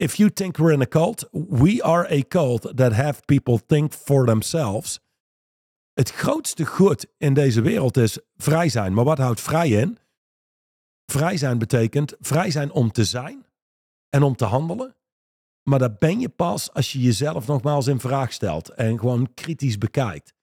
if 0.00 0.16
you 0.16 0.30
think 0.30 0.56
we're 0.56 0.72
in 0.72 0.80
a 0.80 0.86
cult, 0.86 1.28
we 1.32 1.82
are 1.82 2.06
a 2.10 2.22
cult 2.22 2.76
that 2.76 2.92
have 2.92 3.20
people 3.26 3.58
think 3.66 3.92
for 3.92 4.26
themselves. 4.26 5.00
Het 5.92 6.10
grootste 6.10 6.64
goed 6.64 7.06
in 7.18 7.34
deze 7.34 7.60
wereld 7.60 7.96
is 7.96 8.18
vrij 8.36 8.68
zijn. 8.68 8.94
Maar 8.94 9.04
wat 9.04 9.18
houdt 9.18 9.40
vrij 9.40 9.68
in? 9.68 9.98
Vrij 11.06 11.36
zijn 11.36 11.58
betekent 11.58 12.16
vrij 12.20 12.50
zijn 12.50 12.72
om 12.72 12.92
te 12.92 13.04
zijn 13.04 13.46
en 14.08 14.22
om 14.22 14.36
te 14.36 14.44
handelen. 14.44 14.96
Maar 15.62 15.78
dat 15.78 15.98
ben 15.98 16.20
je 16.20 16.28
pas 16.28 16.72
als 16.72 16.92
je 16.92 17.00
jezelf 17.00 17.46
nogmaals 17.46 17.86
in 17.86 18.00
vraag 18.00 18.32
stelt 18.32 18.68
en 18.68 18.98
gewoon 18.98 19.34
kritisch 19.34 19.78
bekijkt. 19.78 20.34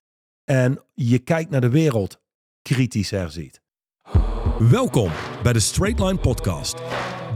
En 0.44 0.84
je 0.94 1.20
kijkt 1.20 1.50
naar 1.50 1.62
de 1.62 1.70
wereld 1.70 2.20
kritisch 2.62 3.10
herziet. 3.10 3.62
Welkom 4.60 5.12
bij 5.44 5.54
de 5.54 5.60
Straight 5.60 6.00
Line 6.00 6.20
Podcast. 6.20 6.76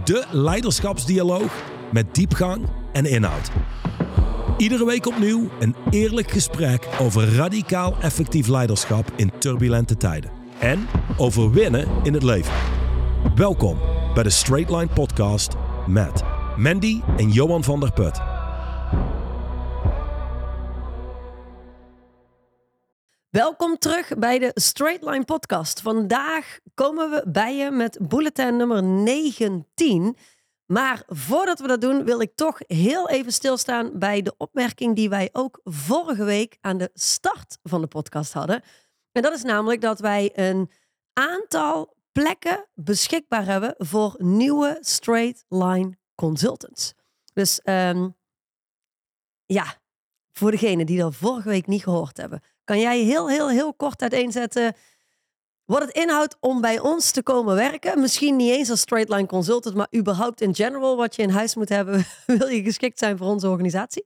De 0.04 0.28
leiderschapsdialoog 0.32 1.80
met 1.92 2.16
diepgang 2.16 2.68
en 2.92 3.06
inhoud. 3.06 3.52
Iedere 4.58 4.86
week 4.86 5.06
opnieuw 5.06 5.50
een 5.60 5.76
eerlijk 5.90 6.32
gesprek 6.32 6.88
over 7.00 7.36
radicaal 7.36 7.96
effectief 8.02 8.48
leiderschap 8.48 9.12
in 9.16 9.32
turbulente 9.38 9.98
tijden. 9.98 10.32
En 10.60 10.88
over 11.18 11.52
winnen 11.52 11.88
in 12.04 12.14
het 12.14 12.24
leven. 12.24 12.54
Welkom 13.36 13.78
bij 14.14 14.24
de 14.24 14.30
Straight 14.30 14.70
Line 14.70 14.88
Podcast 14.94 15.54
met 15.88 16.24
Mandy 16.58 17.02
en 17.18 17.30
Johan 17.30 17.64
van 17.64 17.80
der 17.80 17.92
Put. 17.92 18.20
Welkom 23.30 23.78
terug 23.78 24.18
bij 24.18 24.40
de 24.40 24.52
Straight 24.54 25.04
Line 25.04 25.26
Podcast. 25.26 25.82
Vandaag 25.82 26.58
komen 26.74 27.10
we 27.10 27.32
bij 27.32 27.56
je 27.56 27.72
met 27.72 27.98
bulletin 28.08 28.58
nummer 28.58 28.84
19. 28.84 30.18
Maar 30.72 31.04
voordat 31.08 31.60
we 31.60 31.68
dat 31.68 31.82
doen, 31.82 32.04
wil 32.04 32.22
ik 32.22 32.36
toch 32.36 32.58
heel 32.60 33.10
even 33.10 33.34
stilstaan 33.34 34.00
bij 34.00 34.22
de 34.22 34.34
opmerking 34.38 34.96
die 34.96 35.10
wij 35.10 35.30
ook 35.32 35.60
vorige 35.64 36.24
week 36.24 36.58
aan 36.62 36.78
de 36.78 36.90
start 36.94 37.58
van 37.64 37.82
de 37.82 37.88
podcast 37.88 38.34
hadden. 38.34 38.62
En 39.12 39.22
dat 39.22 39.34
is 39.34 39.44
namelijk 39.44 39.82
dat 39.82 40.00
wij 40.00 40.32
een 40.34 40.72
aantal 41.14 41.96
plekken 42.12 42.68
beschikbaar 42.74 43.46
hebben 43.46 43.76
voor 43.78 44.16
nieuwe 44.18 44.78
Straight 44.80 45.46
Line 45.48 45.98
Consultants. 46.16 46.94
Dus 47.34 47.62
ehm, 47.62 48.10
ja, 49.46 49.76
voor 50.32 50.52
degenen 50.52 50.86
die 50.86 51.00
dat 51.00 51.16
vorige 51.16 51.50
week 51.50 51.68
niet 51.68 51.84
gehoord 51.84 52.18
hebben, 52.18 52.42
kan 52.64 52.80
jij 52.80 53.00
heel, 53.00 53.30
heel, 53.30 53.50
heel 53.50 53.74
kort 53.74 54.02
uiteenzetten 54.02 54.76
wat 55.72 55.82
het 55.82 55.92
inhoudt 55.92 56.38
om 56.40 56.62
bij 56.62 56.80
ons 56.80 57.12
te 57.12 57.24
komen 57.24 57.56
werken. 57.56 58.00
Misschien 58.00 58.36
niet 58.36 58.52
eens 58.52 58.70
als 58.70 58.80
straight 58.80 59.10
line 59.10 59.26
consultant, 59.26 59.76
maar 59.76 59.88
überhaupt 59.96 60.42
in 60.42 60.56
general 60.56 60.98
wat 60.98 61.16
je 61.16 61.22
in 61.22 61.30
huis 61.30 61.56
moet 61.56 61.70
hebben. 61.70 62.06
Wil 62.26 62.48
je 62.48 62.64
geschikt 62.64 63.00
zijn 63.00 63.18
voor 63.18 63.28
onze 63.28 63.50
organisatie? 63.50 64.06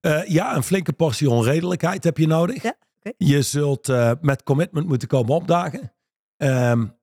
Uh, 0.00 0.24
ja, 0.26 0.56
een 0.56 0.62
flinke 0.62 0.92
portie 0.92 1.30
onredelijkheid 1.30 2.04
heb 2.04 2.18
je 2.18 2.26
nodig. 2.26 2.62
Ja, 2.62 2.74
okay. 2.98 3.14
Je 3.16 3.42
zult 3.42 3.88
uh, 3.88 4.12
met 4.20 4.42
commitment 4.42 4.86
moeten 4.86 5.08
komen 5.08 5.34
opdagen. 5.34 5.92
Um, 6.36 6.96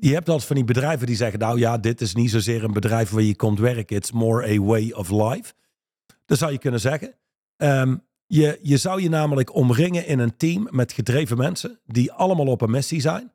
je 0.00 0.12
hebt 0.12 0.28
altijd 0.28 0.46
van 0.46 0.56
die 0.56 0.64
bedrijven 0.64 1.06
die 1.06 1.16
zeggen, 1.16 1.38
nou 1.38 1.58
ja, 1.58 1.78
dit 1.78 2.00
is 2.00 2.14
niet 2.14 2.30
zozeer 2.30 2.64
een 2.64 2.72
bedrijf 2.72 3.10
waar 3.10 3.22
je 3.22 3.36
komt 3.36 3.58
werken. 3.58 3.96
It's 3.96 4.12
more 4.12 4.48
a 4.48 4.58
way 4.58 4.90
of 4.90 5.10
life. 5.10 5.52
Dat 6.26 6.38
zou 6.38 6.52
je 6.52 6.58
kunnen 6.58 6.80
zeggen. 6.80 7.14
Um, 7.56 8.08
je, 8.32 8.58
je 8.62 8.76
zou 8.76 9.02
je 9.02 9.08
namelijk 9.08 9.54
omringen 9.54 10.06
in 10.06 10.18
een 10.18 10.36
team 10.36 10.68
met 10.70 10.92
gedreven 10.92 11.36
mensen 11.36 11.80
die 11.84 12.12
allemaal 12.12 12.46
op 12.46 12.60
een 12.60 12.70
missie 12.70 13.00
zijn. 13.00 13.32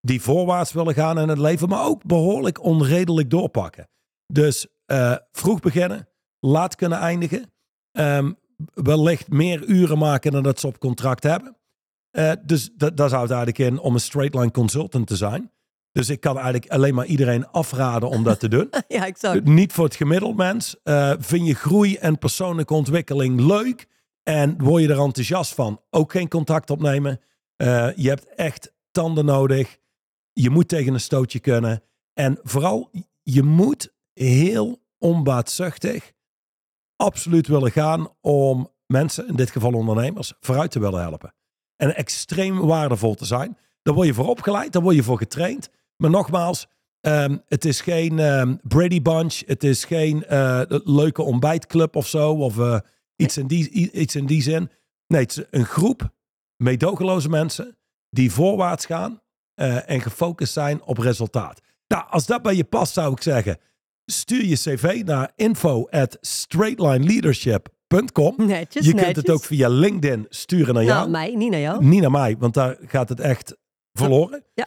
Die 0.00 0.22
voorwaarts 0.22 0.72
willen 0.72 0.94
gaan 0.94 1.18
in 1.18 1.28
het 1.28 1.38
leven, 1.38 1.68
maar 1.68 1.84
ook 1.84 2.04
behoorlijk 2.04 2.62
onredelijk 2.62 3.30
doorpakken. 3.30 3.88
Dus 4.26 4.66
uh, 4.86 5.16
vroeg 5.32 5.60
beginnen, 5.60 6.08
laat 6.38 6.74
kunnen 6.74 6.98
eindigen. 6.98 7.52
Um, 7.92 8.38
wellicht 8.74 9.28
meer 9.28 9.64
uren 9.64 9.98
maken 9.98 10.32
dan 10.32 10.42
dat 10.42 10.60
ze 10.60 10.66
op 10.66 10.78
contract 10.78 11.22
hebben. 11.22 11.56
Uh, 12.12 12.32
dus 12.44 12.70
daar 12.74 13.08
zou 13.08 13.22
het 13.22 13.30
eigenlijk 13.30 13.58
in 13.58 13.78
om 13.78 13.94
een 13.94 14.00
straight 14.00 14.34
line 14.34 14.50
consultant 14.50 15.06
te 15.06 15.16
zijn. 15.16 15.52
Dus 15.92 16.08
ik 16.08 16.20
kan 16.20 16.34
eigenlijk 16.34 16.70
alleen 16.70 16.94
maar 16.94 17.06
iedereen 17.06 17.48
afraden 17.48 18.08
om 18.08 18.22
dat 18.22 18.40
te 18.40 18.48
doen. 18.48 18.70
ja, 18.88 19.06
exact. 19.06 19.44
Niet 19.44 19.72
voor 19.72 19.84
het 19.84 19.94
gemiddeld 19.94 20.36
mens. 20.36 20.76
Uh, 20.84 21.12
vind 21.18 21.46
je 21.46 21.54
groei 21.54 21.96
en 21.96 22.18
persoonlijke 22.18 22.74
ontwikkeling 22.74 23.40
leuk? 23.40 23.88
En 24.30 24.62
word 24.62 24.82
je 24.82 24.88
er 24.88 25.00
enthousiast 25.00 25.54
van? 25.54 25.80
Ook 25.90 26.12
geen 26.12 26.28
contact 26.28 26.70
opnemen. 26.70 27.20
Uh, 27.56 27.88
je 27.96 28.08
hebt 28.08 28.34
echt 28.34 28.72
tanden 28.90 29.24
nodig. 29.24 29.78
Je 30.32 30.50
moet 30.50 30.68
tegen 30.68 30.94
een 30.94 31.00
stootje 31.00 31.38
kunnen. 31.38 31.82
En 32.12 32.38
vooral, 32.42 32.90
je 33.22 33.42
moet 33.42 33.94
heel 34.12 34.82
onbaatzuchtig 34.98 36.12
absoluut 36.96 37.46
willen 37.46 37.70
gaan 37.70 38.08
om 38.20 38.70
mensen, 38.86 39.28
in 39.28 39.36
dit 39.36 39.50
geval 39.50 39.72
ondernemers, 39.72 40.32
vooruit 40.40 40.70
te 40.70 40.80
willen 40.80 41.00
helpen. 41.00 41.34
En 41.76 41.96
extreem 41.96 42.58
waardevol 42.58 43.14
te 43.14 43.24
zijn. 43.24 43.58
Daar 43.82 43.94
word 43.94 44.06
je 44.06 44.14
voor 44.14 44.28
opgeleid, 44.28 44.72
daar 44.72 44.82
word 44.82 44.96
je 44.96 45.02
voor 45.02 45.18
getraind. 45.18 45.70
Maar 45.96 46.10
nogmaals, 46.10 46.66
um, 47.00 47.42
het 47.46 47.64
is 47.64 47.80
geen 47.80 48.18
um, 48.18 48.60
Brady 48.62 49.02
Bunch. 49.02 49.42
Het 49.46 49.64
is 49.64 49.84
geen 49.84 50.24
uh, 50.30 50.62
leuke 50.68 51.22
ontbijtclub 51.22 51.96
of 51.96 52.06
zo. 52.06 52.32
Of 52.32 52.56
uh, 52.56 52.78
iets, 53.20 53.36
in 53.36 53.46
die, 53.46 53.92
iets 53.92 54.16
in 54.16 54.26
die 54.26 54.42
zin. 54.42 54.70
Nee, 55.06 55.20
het 55.20 55.36
is 55.36 55.44
een 55.50 55.64
groep 55.64 56.12
meedogenloze 56.56 57.28
mensen 57.28 57.78
die 58.10 58.32
voorwaarts 58.32 58.86
gaan 58.86 59.20
uh, 59.60 59.90
en 59.90 60.00
gefocust 60.00 60.52
zijn 60.52 60.82
op 60.82 60.98
resultaat. 60.98 61.60
Nou, 61.86 62.04
als 62.08 62.26
dat 62.26 62.42
bij 62.42 62.54
je 62.54 62.64
past, 62.64 62.92
zou 62.92 63.12
ik 63.12 63.22
zeggen, 63.22 63.58
stuur 64.06 64.44
je 64.44 64.54
cv 64.54 65.02
naar 65.04 65.32
info 65.36 65.88
at 65.88 66.18
straightlineleadership.com. 66.20 68.34
Netjes, 68.36 68.84
je 68.84 68.90
kunt 68.90 69.06
netjes. 69.06 69.16
het 69.16 69.30
ook 69.30 69.44
via 69.44 69.68
LinkedIn 69.68 70.26
sturen 70.28 70.74
naar 70.74 70.84
jou. 70.84 70.98
Nou, 70.98 71.10
mij, 71.10 71.34
niet 71.34 71.50
naar 71.50 71.60
jou. 71.60 71.84
Niet 71.84 72.00
naar 72.00 72.10
mij, 72.10 72.36
want 72.38 72.54
daar 72.54 72.76
gaat 72.86 73.08
het 73.08 73.20
echt 73.20 73.56
verloren. 73.92 74.44
Ja. 74.54 74.66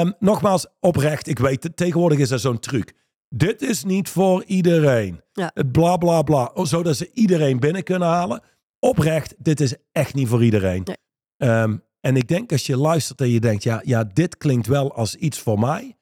Um, 0.00 0.14
nogmaals, 0.18 0.66
oprecht, 0.80 1.26
ik 1.26 1.38
weet 1.38 1.62
het, 1.62 1.76
tegenwoordig 1.76 2.18
is 2.18 2.30
er 2.30 2.38
zo'n 2.38 2.58
truc. 2.58 2.94
Dit 3.34 3.62
is 3.62 3.84
niet 3.84 4.08
voor 4.08 4.44
iedereen. 4.44 5.20
Ja. 5.32 5.50
Het 5.54 5.72
bla 5.72 5.96
bla 5.96 6.22
bla. 6.22 6.50
Zodat 6.54 6.96
ze 6.96 7.10
iedereen 7.12 7.60
binnen 7.60 7.82
kunnen 7.82 8.08
halen. 8.08 8.42
Oprecht, 8.78 9.34
dit 9.38 9.60
is 9.60 9.74
echt 9.92 10.14
niet 10.14 10.28
voor 10.28 10.44
iedereen. 10.44 10.82
Nee. 10.84 11.50
Um, 11.50 11.84
en 12.00 12.16
ik 12.16 12.28
denk 12.28 12.52
als 12.52 12.66
je 12.66 12.76
luistert 12.76 13.20
en 13.20 13.28
je 13.28 13.40
denkt, 13.40 13.62
ja, 13.62 13.80
ja 13.84 14.04
dit 14.04 14.36
klinkt 14.36 14.66
wel 14.66 14.94
als 14.94 15.14
iets 15.14 15.38
voor 15.38 15.58
mij. 15.58 15.96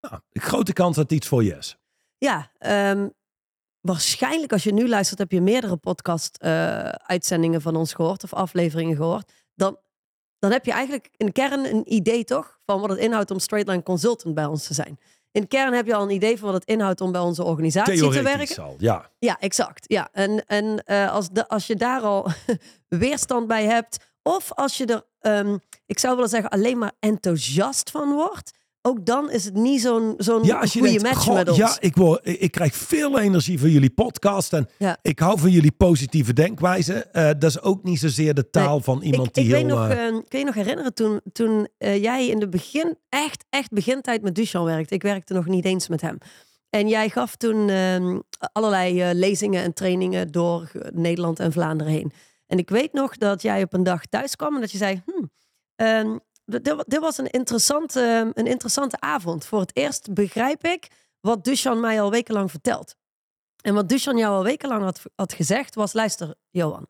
Nou, 0.00 0.20
grote 0.32 0.72
kans 0.72 0.96
dat 0.96 1.04
het 1.04 1.18
iets 1.18 1.28
voor 1.28 1.44
je 1.44 1.56
is. 1.56 1.76
Ja, 2.18 2.50
um, 2.90 3.12
waarschijnlijk 3.80 4.52
als 4.52 4.62
je 4.62 4.72
nu 4.72 4.88
luistert, 4.88 5.18
heb 5.18 5.32
je 5.32 5.40
meerdere 5.40 5.76
podcast-uitzendingen 5.76 7.58
uh, 7.58 7.64
van 7.64 7.76
ons 7.76 7.92
gehoord 7.92 8.24
of 8.24 8.32
afleveringen 8.32 8.96
gehoord. 8.96 9.32
Dan, 9.54 9.78
dan 10.38 10.50
heb 10.50 10.64
je 10.64 10.72
eigenlijk 10.72 11.10
in 11.16 11.26
de 11.26 11.32
kern 11.32 11.64
een 11.64 11.92
idee 11.92 12.24
toch 12.24 12.58
van 12.64 12.80
wat 12.80 12.90
het 12.90 12.98
inhoudt 12.98 13.30
om 13.30 13.38
Straightline 13.38 13.82
Consultant 13.82 14.34
bij 14.34 14.46
ons 14.46 14.66
te 14.66 14.74
zijn. 14.74 14.98
In 15.32 15.48
kern 15.48 15.72
heb 15.72 15.86
je 15.86 15.94
al 15.94 16.02
een 16.02 16.10
idee 16.10 16.38
van 16.38 16.50
wat 16.50 16.60
het 16.60 16.68
inhoudt 16.68 17.00
om 17.00 17.12
bij 17.12 17.20
onze 17.20 17.44
organisatie 17.44 18.10
te 18.10 18.22
werken. 18.22 18.62
Al, 18.62 18.74
ja. 18.78 19.10
ja, 19.18 19.36
exact. 19.40 19.84
Ja. 19.88 20.08
En, 20.12 20.46
en 20.46 20.82
uh, 20.86 21.12
als, 21.12 21.30
de, 21.30 21.48
als 21.48 21.66
je 21.66 21.76
daar 21.76 22.00
al 22.00 22.26
weerstand 22.88 23.46
bij 23.46 23.64
hebt, 23.64 23.98
of 24.22 24.52
als 24.52 24.76
je 24.76 24.86
er, 24.86 25.30
um, 25.46 25.60
ik 25.86 25.98
zou 25.98 26.14
willen 26.14 26.30
zeggen, 26.30 26.50
alleen 26.50 26.78
maar 26.78 26.92
enthousiast 27.00 27.90
van 27.90 28.12
wordt, 28.12 28.50
ook 28.82 29.06
dan 29.06 29.30
is 29.30 29.44
het 29.44 29.54
niet 29.54 29.80
zo'n 29.80 30.14
zo'n 30.16 30.44
ja, 30.44 30.60
goede 30.60 30.88
denkt, 30.88 31.02
match 31.02 31.22
goh, 31.22 31.34
met 31.34 31.48
ons. 31.48 31.58
Ja, 31.58 31.76
ik, 31.80 31.96
word, 31.96 32.20
ik 32.22 32.50
krijg 32.50 32.74
veel 32.74 33.18
energie 33.18 33.58
van 33.58 33.70
jullie 33.70 33.90
podcast 33.90 34.52
en 34.52 34.68
Ja. 34.78 34.96
ik 35.02 35.18
hou 35.18 35.38
van 35.38 35.50
jullie 35.50 35.72
positieve 35.72 36.32
denkwijze. 36.32 37.06
Uh, 37.12 37.24
dat 37.24 37.44
is 37.44 37.60
ook 37.60 37.82
niet 37.82 37.98
zozeer 37.98 38.34
de 38.34 38.50
taal 38.50 38.74
Nee, 38.74 38.82
van 38.82 39.02
iemand 39.02 39.26
ik, 39.28 39.34
die 39.34 39.44
ik 39.44 39.50
heel... 39.50 39.58
weet 39.58 39.76
nog, 39.76 39.88
uh, 39.88 40.06
uh, 40.06 40.20
kun 40.28 40.38
je 40.38 40.44
nog 40.44 40.54
herinneren 40.54 40.94
toen, 40.94 41.20
toen 41.32 41.68
uh, 41.78 42.02
jij 42.02 42.26
in 42.26 42.38
de 42.38 42.48
begin, 42.48 42.96
echt, 43.08 43.44
echt 43.50 43.70
begintijd 43.70 44.22
met 44.22 44.34
Duchan 44.34 44.64
werkte. 44.64 44.94
Ik 44.94 45.02
werkte 45.02 45.34
nog 45.34 45.46
niet 45.46 45.64
eens 45.64 45.88
met 45.88 46.00
hem. 46.00 46.18
En 46.70 46.88
jij 46.88 47.08
gaf 47.08 47.36
toen 47.36 47.68
uh, 47.68 48.18
allerlei 48.52 49.14
lezingen 49.14 49.62
en 49.62 49.72
trainingen 49.72 50.30
door 50.30 50.70
Nederland 50.92 51.40
en 51.40 51.52
Vlaanderen 51.52 51.92
heen. 51.92 52.12
En 52.46 52.58
ik 52.58 52.70
weet 52.70 52.92
nog 52.92 53.16
dat 53.16 53.42
jij 53.42 53.62
op 53.62 53.72
een 53.72 53.82
dag 53.82 54.06
thuis 54.06 54.36
kwam 54.36 54.54
en 54.54 54.60
dat 54.60 54.70
je 54.70 54.78
zei... 54.78 55.02
Hmm, 55.04 55.30
um, 55.76 56.20
dit 56.60 56.98
was 56.98 57.18
een 57.18 57.30
interessante, 57.30 58.30
een 58.34 58.46
interessante 58.46 59.00
avond. 59.00 59.44
Voor 59.44 59.60
het 59.60 59.76
eerst 59.76 60.14
begrijp 60.14 60.64
ik 60.64 60.88
wat 61.20 61.44
Duchan 61.44 61.80
mij 61.80 62.00
al 62.00 62.10
wekenlang 62.10 62.50
vertelt. 62.50 62.96
En 63.62 63.74
wat 63.74 63.88
Duchan 63.88 64.16
jou 64.16 64.34
al 64.34 64.42
wekenlang 64.42 64.82
had, 64.82 65.02
had 65.14 65.32
gezegd 65.32 65.74
was... 65.74 65.92
Luister, 65.92 66.34
Johan. 66.50 66.86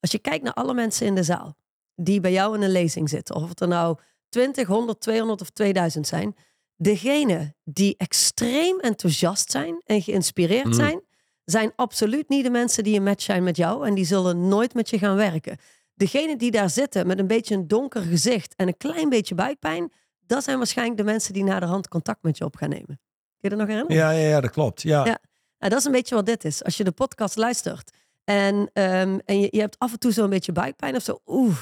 Als 0.00 0.10
je 0.10 0.18
kijkt 0.18 0.44
naar 0.44 0.54
alle 0.54 0.74
mensen 0.74 1.06
in 1.06 1.14
de 1.14 1.22
zaal... 1.22 1.56
die 1.94 2.20
bij 2.20 2.32
jou 2.32 2.54
in 2.54 2.62
een 2.62 2.70
lezing 2.70 3.08
zitten... 3.08 3.34
of 3.34 3.48
het 3.48 3.60
er 3.60 3.68
nou 3.68 3.98
20, 4.28 4.66
100, 4.66 5.00
200 5.00 5.40
of 5.40 5.50
2000 5.50 6.06
zijn... 6.06 6.36
degene 6.76 7.54
die 7.64 7.94
extreem 7.96 8.80
enthousiast 8.80 9.50
zijn 9.50 9.82
en 9.84 10.02
geïnspireerd 10.02 10.66
Mm. 10.66 10.72
zijn... 10.72 11.02
zijn 11.44 11.72
absoluut 11.76 12.28
niet 12.28 12.44
de 12.44 12.50
mensen 12.50 12.84
die 12.84 12.96
een 12.96 13.02
match 13.02 13.22
zijn 13.22 13.42
met 13.42 13.56
jou... 13.56 13.86
en 13.86 13.94
die 13.94 14.04
zullen 14.04 14.48
nooit 14.48 14.74
met 14.74 14.90
je 14.90 14.98
gaan 14.98 15.16
werken. 15.16 15.58
Degene 16.02 16.36
die 16.36 16.50
daar 16.50 16.70
zitten 16.70 17.06
met 17.06 17.18
een 17.18 17.26
beetje 17.26 17.54
een 17.54 17.68
donker 17.68 18.02
gezicht... 18.02 18.54
en 18.56 18.66
een 18.68 18.76
klein 18.76 19.08
beetje 19.08 19.34
buikpijn... 19.34 19.92
dat 20.26 20.44
zijn 20.44 20.56
waarschijnlijk 20.56 20.98
de 20.98 21.04
mensen 21.04 21.32
die 21.32 21.44
na 21.44 21.60
de 21.60 21.66
hand 21.66 21.88
contact 21.88 22.22
met 22.22 22.38
je 22.38 22.44
op 22.44 22.56
gaan 22.56 22.68
nemen. 22.68 22.86
Kun 22.86 22.96
je 23.40 23.48
dat 23.48 23.58
nog 23.58 23.66
herinneren? 23.66 23.96
ja, 23.96 24.10
ja, 24.10 24.28
ja, 24.28 24.40
dat 24.40 24.50
klopt. 24.50 24.82
Ja. 24.82 25.04
Ja. 25.04 25.18
Nou, 25.58 25.70
dat 25.70 25.78
is 25.78 25.84
een 25.84 25.92
beetje 25.92 26.14
wat 26.14 26.26
dit 26.26 26.44
is. 26.44 26.64
Als 26.64 26.76
je 26.76 26.84
de 26.84 26.92
podcast 26.92 27.36
luistert 27.36 27.90
en, 28.24 28.70
ehm, 28.72 29.18
en 29.24 29.40
je, 29.40 29.48
je 29.50 29.60
hebt 29.60 29.78
af 29.78 29.92
en 29.92 29.98
toe 29.98 30.12
zo'n 30.12 30.30
beetje 30.30 30.52
buikpijn 30.52 30.96
of 30.96 31.02
zo. 31.02 31.20
Oeh, 31.26 31.56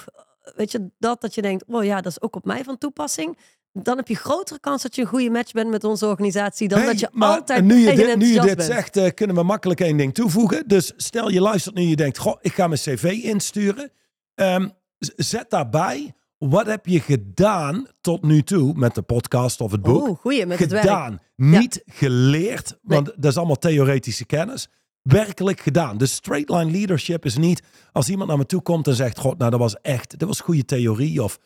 weet 0.57 0.73
je, 0.73 0.91
dat 0.99 1.21
dat 1.21 1.35
je 1.35 1.43
denkt, 1.43 1.65
oh 1.67 1.85
ja, 1.85 2.01
dat 2.01 2.13
is 2.13 2.23
ook 2.23 2.37
op 2.37 2.45
mij 2.45 2.65
van 2.65 2.79
toepassing. 2.79 3.39
Dan 3.73 3.97
heb 3.97 4.09
je 4.09 4.17
grotere 4.17 4.61
kans 4.61 4.83
dat 4.83 4.95
je 4.95 5.03
een 5.03 5.09
goede 5.09 5.31
match 5.31 5.53
bent 5.53 5.71
met 5.71 5.85
onze 5.85 6.07
organisatie 6.07 6.69
dan 6.69 6.79
Hey, 6.79 6.87
dat 6.89 7.01
je 7.01 7.09
maar 7.13 7.37
altijd 7.37 7.65
nu 7.65 7.79
je 7.79 7.87
tegen 7.87 8.07
dit, 8.07 8.17
nu 8.17 8.27
je 8.27 8.41
dit 8.41 8.57
bent. 8.57 8.69
zegt, 8.69 8.97
eh, 8.97 9.11
kunnen 9.15 9.37
we 9.37 9.43
makkelijk 9.43 9.81
één 9.81 9.97
ding 9.97 10.15
toevoegen. 10.15 10.69
Dus 10.69 10.93
stel 10.97 11.29
je 11.29 11.41
luistert 11.41 11.75
nu, 11.75 11.83
je 11.83 11.97
denkt, 11.97 12.19
goh, 12.19 12.37
ik 12.41 12.53
ga 12.53 12.67
mijn 12.67 12.81
cv 12.81 13.05
insturen. 13.23 13.91
Ehm, 14.35 14.69
zet 14.99 15.51
daarbij, 15.51 16.15
wat 16.39 16.67
heb 16.67 16.87
je 16.87 17.01
gedaan 17.01 17.87
tot 18.01 18.23
nu 18.23 18.43
toe 18.43 18.75
met 18.75 18.95
de 18.95 19.03
podcast 19.03 19.61
of 19.61 19.73
het 19.73 19.83
boek? 19.83 20.09
Oeh, 20.09 20.19
goeie 20.19 20.47
met 20.47 20.59
het 20.59 20.71
werk. 20.71 20.83
gedaan, 20.83 21.19
niet 21.37 21.83
geleerd, 21.87 22.79
want 22.83 23.07
dat 23.07 23.31
is 23.31 23.37
allemaal 23.37 23.59
theoretische 23.59 24.25
kennis. 24.25 24.69
Werkelijk 25.03 25.61
gedaan. 25.61 25.99
Dus 25.99 26.15
straight 26.15 26.51
line 26.51 26.71
leadership 26.71 27.25
is 27.25 27.37
niet 27.37 27.63
als 27.93 28.09
iemand 28.09 28.29
naar 28.29 28.39
me 28.39 28.47
toe 28.47 28.63
komt 28.63 28.87
en 28.87 28.95
zegt: 28.95 29.19
God, 29.19 29.39
nou 29.39 29.51
dat 29.51 29.61
was 29.61 29.81
echt, 29.81 30.19
dat 30.19 30.29
was 30.29 30.41
goede 30.41 30.65
theorie. 30.65 31.23
Of 31.23 31.39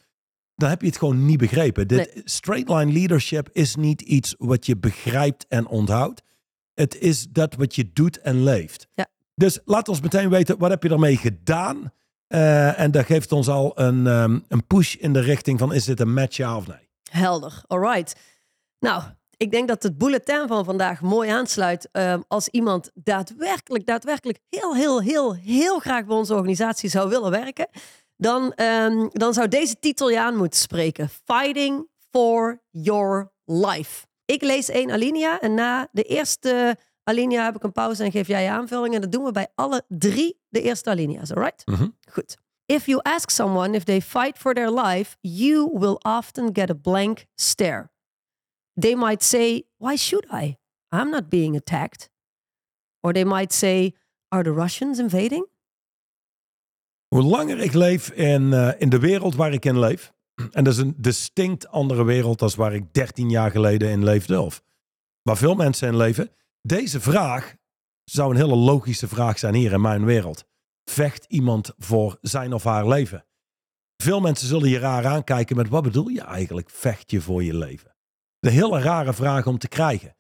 dan 0.57 0.69
heb 0.69 0.81
je 0.81 0.87
het 0.87 0.99
gewoon 0.99 1.27
niet 1.27 1.39
begrepen. 1.39 1.89
Dit, 1.89 2.23
Straight 2.25 2.69
line 2.69 2.93
leadership 2.93 3.49
is 3.53 3.77
niet 3.77 4.01
iets 4.01 4.35
wat 4.39 4.67
je 4.67 4.77
begrijpt 4.77 5.47
en 5.49 5.67
onthoudt. 5.67 6.23
Het 6.75 6.99
is 6.99 7.27
dat 7.31 7.55
wat 7.55 7.75
je 7.75 7.93
doet 7.93 8.21
en 8.21 8.43
leeft. 8.43 8.89
Ja. 8.95 9.07
Dus 9.35 9.59
laat 9.65 9.89
ons 9.89 10.01
meteen 10.01 10.31
weten, 10.31 10.59
wat 10.59 10.71
heb 10.71 10.83
je 10.83 10.89
ermee 10.89 11.17
gedaan? 11.17 11.93
Eh, 12.35 12.81
en 12.81 12.91
dat 12.91 13.07
geeft 13.07 13.33
ons 13.33 13.49
al 13.49 13.73
een, 13.75 14.07
ehm, 14.07 14.39
een 14.49 14.67
push 14.67 14.95
in 14.95 15.13
de 15.13 15.21
richting 15.21 15.59
van, 15.59 15.73
is 15.73 15.85
dit 15.85 16.01
een 16.01 16.15
match 16.15 16.37
ja 16.37 16.57
of 16.57 16.67
nee? 16.67 16.89
Helder, 17.11 17.63
alright. 17.67 18.17
Nou, 18.79 19.03
ik 19.37 19.51
denk 19.51 19.69
dat 19.69 19.83
het 19.83 19.99
bulletin 19.99 20.47
van 20.47 20.65
vandaag 20.65 21.01
mooi 21.01 21.31
aansluit. 21.31 21.89
ehm, 21.93 22.21
als 22.29 22.49
iemand 22.49 22.91
daadwerkelijk, 22.95 23.87
daadwerkelijk 23.87 24.39
heel, 24.49 24.75
heel, 24.75 25.01
heel, 25.01 25.35
heel 25.35 25.79
graag 25.79 26.05
bij 26.07 26.17
onze 26.17 26.35
organisatie 26.35 26.89
zou 26.91 27.09
willen 27.09 27.31
werken. 27.31 27.69
Dan, 28.17 28.53
ehm, 28.53 29.09
dan 29.09 29.35
zou 29.35 29.49
deze 29.49 29.79
titel 29.79 30.11
je 30.11 30.21
aan 30.21 30.37
moeten 30.37 30.61
spreken. 30.61 31.09
Fighting 31.25 31.89
for 32.11 32.63
your 32.71 33.33
life. 33.45 34.07
Ik 34.25 34.43
lees 34.43 34.69
één 34.69 34.91
alinea 34.91 35.41
en 35.41 35.55
na 35.55 35.89
de 35.93 36.03
eerste 36.03 36.77
alinea 37.05 37.45
heb 37.45 37.57
ik 37.57 37.63
een 37.63 37.73
pauze 37.73 38.05
en 38.05 38.11
geef 38.11 38.27
jij 38.27 38.43
je 38.43 38.51
aanvulling. 38.51 38.95
En 38.95 39.01
dat 39.01 39.13
doen 39.13 39.25
we 39.25 39.33
bij 39.33 39.49
alle 39.55 39.85
drie 39.89 40.43
de 40.55 40.63
eerste 40.63 40.91
alinea's, 40.91 41.33
alright? 41.33 41.63
Mhm. 41.67 41.89
Goed. 42.11 42.37
If 42.67 42.87
you 42.87 43.01
ask 43.03 43.31
someone 43.31 43.75
if 43.77 43.85
they 43.85 44.01
fight 44.01 44.39
for 44.39 44.55
their 44.55 44.71
life, 44.71 45.17
you 45.21 45.71
will 45.79 45.99
often 45.99 46.53
get 46.53 46.71
a 46.71 46.75
blank 46.75 47.27
stare. 47.35 47.93
They 48.81 48.95
might 48.95 49.23
say, 49.23 49.63
Why 49.77 49.97
should 49.97 50.27
I? 50.33 50.59
I'm 50.89 51.11
not 51.11 51.29
being 51.29 51.57
attacked. 51.57 52.11
Or 53.01 53.13
they 53.13 53.25
might 53.25 53.53
say, 53.53 53.95
Are 54.29 54.43
the 54.43 54.53
Russians 54.53 54.99
invading? 54.99 55.47
Hoe 57.09 57.23
langer 57.23 57.59
ik 57.59 57.73
leef 57.73 58.11
in, 58.11 58.53
eh, 58.53 58.73
in 58.79 58.89
de 58.89 58.99
wereld 58.99 59.35
waar 59.35 59.53
ik 59.53 59.65
in 59.65 59.79
leef, 59.79 60.13
en 60.53 60.65
dat 60.65 60.73
is 60.73 60.79
een 60.79 60.95
distinct 60.97 61.69
andere 61.69 62.05
wereld 62.05 62.43
als 62.43 62.55
waar 62.55 62.75
ik 62.75 62.93
13 62.93 63.31
jaar 63.31 63.51
geleden 63.51 63.91
in 63.91 64.05
leefde, 64.05 64.41
of 64.41 64.63
waar 65.23 65.37
veel 65.37 65.55
mensen 65.55 65.89
in 65.89 65.97
leven, 65.97 66.31
deze 66.63 67.01
vraag 67.01 67.55
zou 68.05 68.31
een 68.31 68.37
hele 68.37 68.57
logische 68.57 69.09
vraag 69.09 69.39
zijn 69.39 69.55
hier 69.55 69.73
in 69.73 69.81
mijn 69.81 70.05
wereld. 70.05 70.45
Vecht 70.85 71.25
iemand 71.29 71.73
voor 71.79 72.19
zijn 72.21 72.53
of 72.53 72.65
haar 72.65 72.89
leven? 72.89 73.27
Veel 73.97 74.21
mensen 74.21 74.49
zullen 74.49 74.69
je 74.69 74.79
raar 74.79 75.07
aankijken 75.07 75.57
met 75.57 75.69
wat 75.69 75.83
bedoel 75.83 76.09
je 76.09 76.23
eigenlijk, 76.23 76.71
vecht 76.71 77.11
je 77.11 77.21
voor 77.21 77.43
je 77.43 77.55
leven? 77.55 77.97
Een 78.41 78.53
hele 78.53 78.81
rare 78.81 79.13
vraag 79.13 79.47
om 79.47 79.59
te 79.59 79.69
krijgen. 79.69 80.17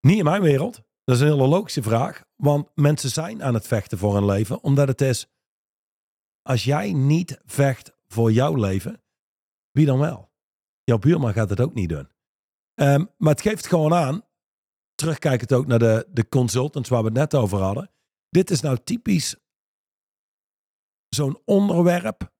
Niet 0.00 0.18
in 0.18 0.24
mijn 0.24 0.42
wereld. 0.42 0.82
Dat 1.04 1.16
is 1.16 1.22
een 1.22 1.28
hele 1.28 1.46
logische 1.46 1.82
vraag, 1.82 2.24
want 2.36 2.70
mensen 2.74 3.10
zijn 3.10 3.42
aan 3.42 3.54
het 3.54 3.66
vechten 3.66 3.98
voor 3.98 4.14
hun 4.14 4.24
leven, 4.24 4.62
omdat 4.62 4.88
het 4.88 5.00
is 5.00 5.28
als 6.48 6.64
jij 6.64 6.92
niet 6.92 7.40
vecht 7.44 7.92
voor 8.06 8.32
jouw 8.32 8.54
leven, 8.54 9.02
wie 9.70 9.86
dan 9.86 9.98
wel? 9.98 10.30
Jouw 10.84 10.98
buurman 10.98 11.32
gaat 11.32 11.50
het 11.50 11.60
ook 11.60 11.74
niet 11.74 11.88
doen. 11.88 12.08
Ehm, 12.74 13.04
maar 13.16 13.32
het 13.32 13.40
geeft 13.40 13.66
gewoon 13.66 13.94
aan, 13.94 14.22
terugkijkend 14.98 15.52
ook 15.52 15.66
naar 15.66 15.78
de, 15.78 16.06
de 16.10 16.28
consultants 16.28 16.88
waar 16.88 17.00
we 17.00 17.08
het 17.08 17.16
net 17.16 17.34
over 17.34 17.58
hadden. 17.58 17.90
Dit 18.28 18.50
is 18.50 18.60
nou 18.60 18.78
typisch 18.84 19.36
zo'n 21.08 21.38
onderwerp, 21.44 22.32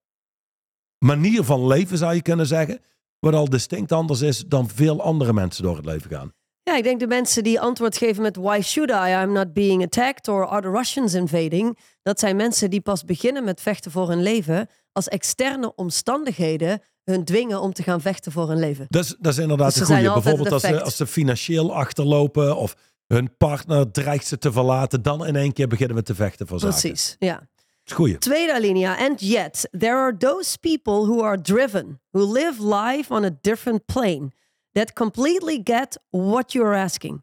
manier 0.99 1.44
van 1.44 1.66
leven 1.66 1.99
zou 1.99 2.14
je 2.14 2.22
kunnen 2.22 2.46
zeggen, 2.46 2.81
wat 3.19 3.34
al 3.34 3.49
distinct 3.49 3.93
anders 3.93 4.20
is 4.20 4.44
dan 4.46 4.69
veel 4.69 5.02
andere 5.02 5.32
mensen 5.32 5.62
door 5.62 5.76
het 5.76 5.84
leven 5.84 6.10
gaan. 6.10 6.32
Ja, 6.62 6.76
ik 6.76 6.82
denk 6.82 7.00
de 7.00 7.06
mensen 7.06 7.43
die 7.43 7.60
antwoord 7.60 7.96
geven 7.96 8.22
met 8.22 8.37
Why 8.37 8.61
should 8.61 8.90
I? 8.90 9.22
I'm 9.22 9.32
not 9.32 9.52
being 9.52 9.82
attacked. 9.82 10.28
Or 10.28 10.46
are 10.46 10.62
the 10.62 10.70
Russians 10.70 11.14
invading? 11.14 11.78
Dat 12.02 12.20
zijn 12.20 12.37
mensen 12.37 12.70
die 12.70 12.81
pas 12.81 13.04
beginnen 13.04 13.44
met 13.44 13.61
vechten 13.61 13.90
voor 13.90 14.08
hun 14.08 14.22
leven. 14.22 14.69
als 14.93 15.08
externe 15.08 15.75
omstandigheden 15.75 16.82
hun 17.10 17.25
dwingen 17.25 17.60
om 17.60 17.72
te 17.72 17.82
gaan 17.82 18.00
vechten 18.00 18.32
voor 18.32 18.49
hun 18.49 18.58
leven. 18.58 18.87
Dat 18.88 19.05
is, 19.05 19.16
dat 19.19 19.32
is 19.32 19.38
inderdaad 19.38 19.78
Dus 19.78 19.88
een 19.88 19.96
goede. 19.96 20.12
Bijvoorbeeld 20.12 20.52
als 20.52 20.62
ze, 20.62 20.82
als 20.82 20.96
ze 20.96 21.06
financieel 21.06 21.75
achterlopen 21.75 22.56
of 22.56 22.76
hun 23.06 23.37
partner 23.37 23.90
dreigt 23.90 24.26
ze 24.26 24.38
te 24.38 24.52
verlaten, 24.52 25.02
dan 25.02 25.26
in 25.26 25.37
één 25.37 25.52
keer 25.52 25.69
beginnen 25.69 25.96
we 25.96 26.02
te 26.02 26.14
vechten 26.14 26.46
voor 26.46 26.60
zaken. 26.60 26.81
Precies, 26.81 27.16
ja. 27.19 27.49
Goeie. 27.93 28.19
Tweede 28.19 28.55
alinea. 28.55 28.96
And 28.99 29.20
yet, 29.20 29.69
there 29.78 29.94
are 29.94 30.16
those 30.16 30.58
people 30.58 30.93
who 30.93 31.22
are 31.22 31.40
driven, 31.40 32.00
who 32.10 32.32
live 32.32 32.64
life 32.76 33.14
on 33.14 33.25
a 33.25 33.31
different 33.40 33.87
plane, 33.87 34.31
that 34.72 34.93
completely 34.93 35.61
get 35.64 36.00
what 36.11 36.52
you're 36.52 36.76
asking. 36.76 37.22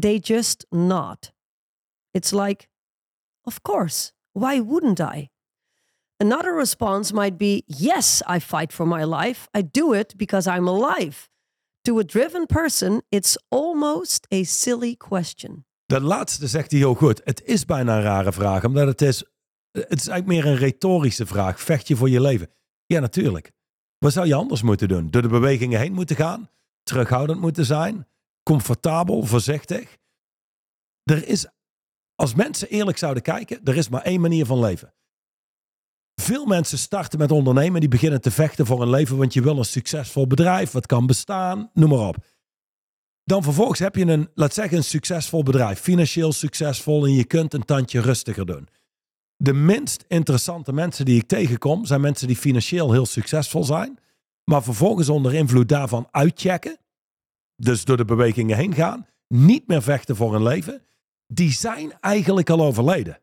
They 0.00 0.18
just 0.22 0.66
nod. 0.70 1.32
It's 2.10 2.30
like, 2.30 2.68
of 3.42 3.62
course, 3.62 4.12
why 4.32 4.60
wouldn't 4.60 5.00
I? 5.00 5.30
Another 6.22 6.54
response 6.54 7.14
might 7.14 7.38
be, 7.38 7.62
yes, 7.66 8.22
I 8.28 8.40
fight 8.40 8.72
for 8.72 8.86
my 8.86 9.04
life. 9.04 9.48
I 9.58 9.62
do 9.70 9.94
it 9.94 10.16
because 10.16 10.46
I'm 10.46 10.68
alive. 10.68 11.28
To 11.82 11.98
a 11.98 12.04
driven 12.04 12.46
person, 12.46 13.02
it's 13.08 13.38
almost 13.48 14.26
a 14.30 14.42
silly 14.44 14.96
question. 14.96 15.64
Dat 15.86 16.02
laatste 16.02 16.46
zegt 16.46 16.70
hij 16.70 16.80
heel 16.80 16.94
goed. 16.94 17.20
Het 17.24 17.42
is 17.44 17.64
bijna 17.64 17.96
een 17.96 18.02
rare 18.02 18.32
vraag, 18.32 18.64
omdat 18.64 18.86
het 18.86 19.02
is, 19.02 19.24
het 19.70 20.00
is 20.00 20.08
eigenlijk 20.08 20.26
meer 20.26 20.52
een 20.52 20.58
retorische 20.58 21.26
vraag. 21.26 21.60
Vecht 21.60 21.88
je 21.88 21.96
voor 21.96 22.10
je 22.10 22.20
leven? 22.20 22.50
Ja, 22.86 23.00
natuurlijk. 23.00 23.52
Wat 23.98 24.12
zou 24.12 24.26
je 24.26 24.34
anders 24.34 24.62
moeten 24.62 24.88
doen? 24.88 25.10
Door 25.10 25.22
de 25.22 25.28
bewegingen 25.28 25.80
heen 25.80 25.92
moeten 25.92 26.16
gaan? 26.16 26.50
Terughoudend 26.82 27.40
moeten 27.40 27.64
zijn? 27.64 28.08
Comfortabel, 28.42 29.22
voorzichtig? 29.22 29.96
Er 31.02 31.28
is, 31.28 31.46
als 32.14 32.34
mensen 32.34 32.68
eerlijk 32.68 32.98
zouden 32.98 33.22
kijken, 33.22 33.60
er 33.64 33.76
is 33.76 33.88
maar 33.88 34.02
één 34.02 34.20
manier 34.20 34.46
van 34.46 34.58
leven. 34.58 34.94
Veel 36.20 36.46
mensen 36.46 36.78
starten 36.78 37.18
met 37.18 37.30
ondernemen, 37.30 37.80
die 37.80 37.88
beginnen 37.88 38.20
te 38.20 38.30
vechten 38.30 38.66
voor 38.66 38.80
hun 38.80 38.90
leven, 38.90 39.16
want 39.16 39.32
je 39.32 39.42
wil 39.42 39.58
een 39.58 39.64
succesvol 39.64 40.26
bedrijf, 40.26 40.70
wat 40.70 40.86
kan 40.86 41.06
bestaan, 41.06 41.70
noem 41.74 41.88
maar 41.88 42.08
op. 42.08 42.16
Dan 43.24 43.42
vervolgens 43.42 43.78
heb 43.78 43.96
je 43.96 44.06
een, 44.06 44.30
laat 44.34 44.54
zeggen, 44.54 44.76
een 44.76 44.84
succesvol 44.84 45.42
bedrijf, 45.42 45.80
financieel 45.80 46.32
succesvol 46.32 47.06
en 47.06 47.12
je 47.12 47.24
kunt 47.24 47.54
een 47.54 47.64
tandje 47.64 48.00
rustiger 48.00 48.46
doen. 48.46 48.68
De 49.36 49.52
minst 49.52 50.04
interessante 50.08 50.72
mensen 50.72 51.04
die 51.04 51.20
ik 51.20 51.28
tegenkom 51.28 51.84
zijn 51.84 52.00
mensen 52.00 52.26
die 52.26 52.36
financieel 52.36 52.92
heel 52.92 53.06
succesvol 53.06 53.64
zijn, 53.64 53.98
maar 54.44 54.62
vervolgens 54.62 55.08
onder 55.08 55.34
invloed 55.34 55.68
daarvan 55.68 56.08
uitchecken, 56.10 56.78
dus 57.56 57.84
door 57.84 57.96
de 57.96 58.04
bewegingen 58.04 58.56
heen 58.56 58.74
gaan, 58.74 59.06
niet 59.28 59.66
meer 59.66 59.82
vechten 59.82 60.16
voor 60.16 60.32
hun 60.32 60.42
leven, 60.42 60.82
die 61.26 61.52
zijn 61.52 61.92
eigenlijk 62.00 62.50
al 62.50 62.62
overleden. 62.62 63.20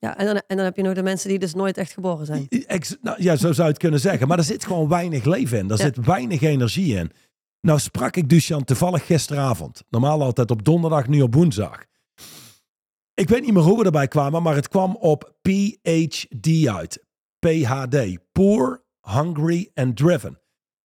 Ja, 0.00 0.16
en 0.18 0.26
dan, 0.26 0.42
en 0.46 0.56
dan 0.56 0.64
heb 0.64 0.76
je 0.76 0.82
nog 0.82 0.94
de 0.94 1.02
mensen 1.02 1.28
die 1.28 1.38
dus 1.38 1.54
nooit 1.54 1.76
echt 1.76 1.92
geboren 1.92 2.26
zijn. 2.26 2.48
Ex- 2.48 2.96
nou, 3.02 3.22
ja, 3.22 3.36
zo 3.36 3.52
zou 3.52 3.66
je 3.66 3.72
het 3.72 3.82
kunnen 3.82 4.00
zeggen. 4.00 4.28
Maar 4.28 4.38
er 4.38 4.44
zit 4.44 4.64
gewoon 4.64 4.88
weinig 4.88 5.24
leven 5.24 5.58
in. 5.58 5.70
Er 5.70 5.76
Ja. 5.78 5.84
zit 5.84 5.96
weinig 6.06 6.40
energie 6.40 6.96
in. 6.96 7.10
Nou 7.60 7.78
sprak 7.78 8.16
ik 8.16 8.28
Duchan 8.28 8.64
toevallig 8.64 9.06
gisteravond. 9.06 9.82
Normaal 9.90 10.22
altijd 10.22 10.50
op 10.50 10.64
donderdag, 10.64 11.08
nu 11.08 11.20
op 11.22 11.34
woensdag. 11.34 11.84
Ik 13.14 13.28
weet 13.28 13.42
niet 13.42 13.52
meer 13.52 13.62
hoe 13.62 13.78
we 13.78 13.84
erbij 13.84 14.08
kwamen, 14.08 14.42
maar 14.42 14.54
het 14.54 14.68
kwam 14.68 14.96
op 14.96 15.34
PhD 15.42 16.66
uit. 16.68 17.04
PhD. 17.38 18.18
Poor, 18.32 18.84
hungry 19.00 19.70
and 19.74 19.96
driven. 19.96 20.40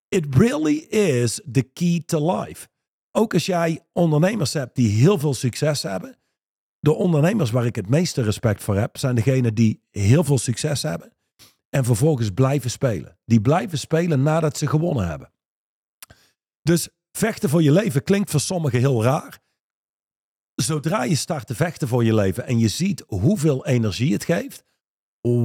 It 0.07 0.36
really 0.36 0.75
is 0.89 1.41
the 1.51 1.62
key 1.74 2.03
to 2.05 2.36
life. 2.41 2.67
Ook 3.12 3.34
als 3.34 3.45
jij 3.45 3.86
ondernemers 3.93 4.53
hebt 4.53 4.75
die 4.75 4.89
heel 4.89 5.19
veel 5.19 5.34
succes 5.34 5.81
hebben. 5.84 6.17
De 6.86 6.94
ondernemers 6.94 7.51
waar 7.51 7.65
ik 7.65 7.75
het 7.75 7.89
meeste 7.89 8.22
respect 8.22 8.63
voor 8.63 8.75
heb, 8.75 8.98
zijn 8.98 9.15
degenen 9.15 9.54
die 9.54 9.82
heel 9.92 10.24
veel 10.24 10.38
succes 10.38 10.82
hebben 10.82 11.13
en 11.70 11.84
vervolgens 11.86 12.30
blijven 12.30 12.70
spelen. 12.70 13.18
Die 13.25 13.42
blijven 13.42 13.77
spelen 13.77 14.24
nadat 14.24 14.58
ze 14.58 14.68
gewonnen 14.68 15.08
hebben. 15.08 15.32
Dus 16.62 16.89
vechten 17.12 17.50
voor 17.50 17.63
je 17.63 17.72
leven 17.72 18.04
klinkt 18.04 18.32
voor 18.32 18.39
sommigen 18.39 18.80
heel 18.80 19.04
raar. 19.04 19.39
Zodra 20.56 21.04
je 21.04 21.15
start 21.15 21.48
te 21.48 21.56
vechten 21.56 21.88
voor 21.88 22.04
je 22.04 22.13
leven 22.13 22.46
en 22.46 22.60
je 22.60 22.68
ziet 22.68 23.04
hoeveel 23.08 23.65
energie 23.65 24.13
het 24.13 24.24
geeft, 24.24 24.63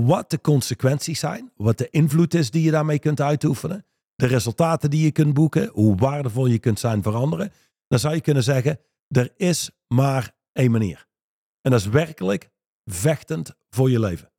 wat 0.04 0.30
de 0.30 0.40
consequenties 0.40 1.18
zijn, 1.18 1.52
wat 1.56 1.78
de 1.78 1.90
invloed 1.90 2.34
is 2.34 2.50
die 2.50 2.62
je 2.62 2.70
daarmee 2.70 2.98
kunt 2.98 3.20
uitoefenen, 3.20 3.84
de 4.14 4.26
resultaten 4.26 4.90
die 4.90 5.04
je 5.04 5.12
kunt 5.12 5.34
boeken, 5.34 5.70
hoe 5.72 5.96
waardevol 5.96 6.46
je 6.46 6.58
kunt 6.58 6.80
zijn 6.80 7.02
voor 7.02 7.14
anderen, 7.14 7.52
dan 7.88 7.98
zou 7.98 8.14
je 8.14 8.20
kunnen 8.20 8.42
zeggen, 8.42 8.80
er 9.08 9.32
is 9.36 9.70
maar 9.86 10.34
één 10.52 10.70
manier. 10.70 11.08
En 11.60 11.70
dat 11.70 11.80
is 11.80 11.86
werkelijk 11.86 12.50
vechtend 12.84 13.54
voor 13.68 13.90
je 13.90 14.00
leven. 14.00 14.32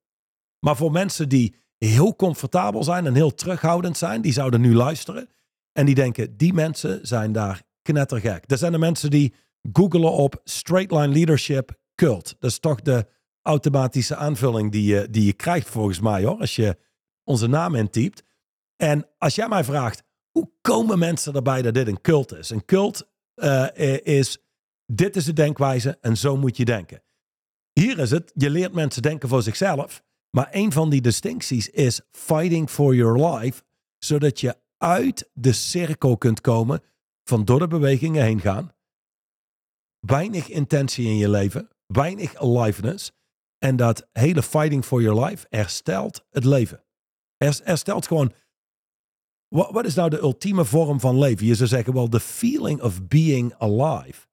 Maar 0.60 0.76
voor 0.76 0.92
mensen 0.92 1.30
die 1.30 1.56
heel 1.78 2.16
comfortabel 2.16 2.84
zijn 2.84 3.06
en 3.06 3.16
heel 3.16 3.34
terughoudend 3.34 3.98
zijn, 3.98 4.22
die 4.22 4.34
zouden 4.34 4.62
nu 4.62 4.76
luisteren. 4.76 5.30
En 5.72 5.86
die 5.86 5.96
denken, 5.96 6.38
die 6.38 6.54
mensen 6.54 7.08
zijn 7.08 7.32
daar 7.32 7.62
knettergek. 7.82 8.52
Er 8.52 8.58
zijn 8.58 8.72
de 8.72 8.78
mensen 8.78 9.10
die 9.10 9.34
googelen 9.74 10.12
op 10.12 10.42
straight 10.44 10.92
line 10.92 11.14
leadership 11.14 11.80
cult. 11.96 12.36
Dat 12.40 12.50
is 12.50 12.60
toch 12.60 12.82
de 12.82 13.06
automatische 13.42 14.16
aanvulling 14.16 14.72
die 14.72 14.86
je, 14.86 15.08
die 15.10 15.26
je 15.26 15.34
krijgt 15.34 15.70
volgens 15.70 16.00
mij 16.00 16.24
hoor, 16.24 16.40
als 16.40 16.56
je 16.56 16.78
onze 17.24 17.48
naam 17.48 17.76
intypt. 17.76 18.24
En 18.76 19.08
als 19.18 19.36
jij 19.36 19.48
mij 19.48 19.64
vraagt, 19.64 20.04
hoe 20.32 20.52
komen 20.62 21.00
mensen 21.00 21.34
erbij 21.34 21.62
dat 21.62 21.74
dit 21.74 21.88
een 21.88 22.02
cult 22.02 22.34
is? 22.34 22.50
Een 22.50 22.66
cult 22.66 23.10
uh, 23.36 23.68
is, 24.04 24.38
dit 24.86 25.16
is 25.16 25.26
de 25.26 25.34
denkwijze 25.34 25.98
en 26.02 26.18
zo 26.18 26.38
moet 26.38 26.58
je 26.58 26.66
denken. 26.66 27.02
Hier 27.82 28.00
is 28.00 28.12
het, 28.12 28.32
je 28.36 28.50
leert 28.50 28.74
mensen 28.74 29.02
denken 29.02 29.30
voor 29.30 29.42
zichzelf. 29.42 30.04
Maar 30.30 30.48
een 30.52 30.72
van 30.72 30.90
die 30.90 31.02
distincties 31.02 31.70
is 31.70 32.02
fighting 32.12 32.70
for 32.70 32.96
your 32.96 33.30
life, 33.30 33.64
zodat 33.98 34.40
je 34.40 34.58
uit 34.78 35.30
de 35.34 35.54
cirkel 35.54 36.18
kunt 36.18 36.42
komen 36.42 36.84
van 37.24 37.46
door 37.46 37.60
de 37.60 37.68
bewegingen 37.68 38.24
heen 38.24 38.42
gaan. 38.42 38.72
Weinig 40.00 40.50
intentie 40.50 41.06
in 41.06 41.18
je 41.18 41.30
leven, 41.30 41.70
weinig 41.86 42.36
aliveness. 42.36 43.12
En 43.58 43.76
dat 43.76 44.08
hele 44.12 44.44
fighting 44.44 44.86
for 44.86 45.02
your 45.02 45.26
life 45.26 45.46
herstelt 45.50 46.26
het 46.30 46.46
leven. 46.46 46.84
Herstelt 47.64 48.08
gewoon. 48.08 48.34
Wat, 49.48 49.72
wat 49.72 49.86
is 49.86 49.96
nou 49.96 50.10
de 50.10 50.20
ultieme 50.20 50.66
vorm 50.66 51.00
van 51.00 51.20
leven? 51.20 51.46
Je 51.46 51.56
zou 51.56 51.70
zeggen, 51.70 51.94
wel, 51.94 52.08
the 52.08 52.20
feeling 52.20 52.82
of 52.82 53.08
being 53.08 53.54
alive. 53.58 54.30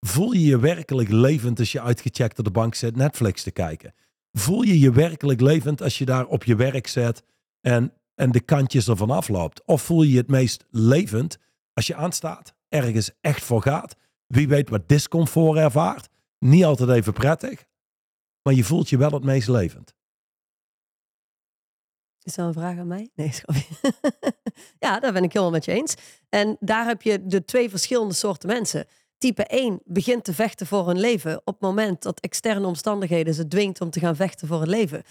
Voel 0.00 0.32
je 0.32 0.44
je 0.44 0.58
werkelijk 0.58 1.08
levend 1.08 1.58
als 1.58 1.72
je 1.72 1.80
uitgecheckt 1.80 2.38
op 2.38 2.44
de 2.44 2.50
bank 2.50 2.74
zit 2.74 2.96
Netflix 2.96 3.42
te 3.42 3.50
kijken? 3.50 3.94
Voel 4.32 4.62
je 4.62 4.78
je 4.78 4.92
werkelijk 4.92 5.40
levend 5.40 5.82
als 5.82 5.98
je 5.98 6.04
daar 6.04 6.26
op 6.26 6.44
je 6.44 6.56
werk 6.56 6.86
zit 6.86 7.22
en, 7.60 7.92
en 8.14 8.32
de 8.32 8.40
kantjes 8.40 8.88
ervan 8.88 9.10
afloopt? 9.10 9.62
Of 9.64 9.82
voel 9.82 10.02
je 10.02 10.10
je 10.10 10.18
het 10.18 10.28
meest 10.28 10.64
levend 10.70 11.38
als 11.72 11.86
je 11.86 11.94
aanstaat, 11.94 12.54
ergens 12.68 13.10
echt 13.20 13.44
voor 13.44 13.62
gaat? 13.62 13.96
Wie 14.26 14.48
weet 14.48 14.68
wat 14.68 14.88
discomfort 14.88 15.58
ervaart? 15.58 16.08
Niet 16.38 16.64
altijd 16.64 16.90
even 16.90 17.12
prettig, 17.12 17.64
maar 18.42 18.54
je 18.54 18.64
voelt 18.64 18.88
je 18.88 18.96
wel 18.96 19.10
het 19.10 19.24
meest 19.24 19.48
levend. 19.48 19.94
Is 22.22 22.34
dat 22.34 22.46
een 22.46 22.52
vraag 22.52 22.78
aan 22.78 22.86
mij? 22.86 23.10
Nee, 23.14 23.32
ja, 24.78 25.00
daar 25.00 25.12
ben 25.12 25.24
ik 25.24 25.32
helemaal 25.32 25.52
met 25.52 25.64
je 25.64 25.72
eens. 25.72 25.94
En 26.28 26.56
daar 26.60 26.86
heb 26.86 27.02
je 27.02 27.26
de 27.26 27.44
twee 27.44 27.70
verschillende 27.70 28.14
soorten 28.14 28.48
mensen. 28.48 28.86
Type 29.20 29.44
1 29.44 29.80
begint 29.84 30.24
te 30.24 30.34
vechten 30.34 30.66
voor 30.66 30.86
hun 30.86 31.00
leven 31.00 31.36
op 31.44 31.54
het 31.54 31.60
moment 31.60 32.02
dat 32.02 32.20
externe 32.20 32.66
omstandigheden 32.66 33.34
ze 33.34 33.48
dwingt 33.48 33.80
om 33.80 33.90
te 33.90 34.00
gaan 34.00 34.16
vechten 34.16 34.48
voor 34.48 34.60
het 34.60 34.68
leven. 34.68 35.02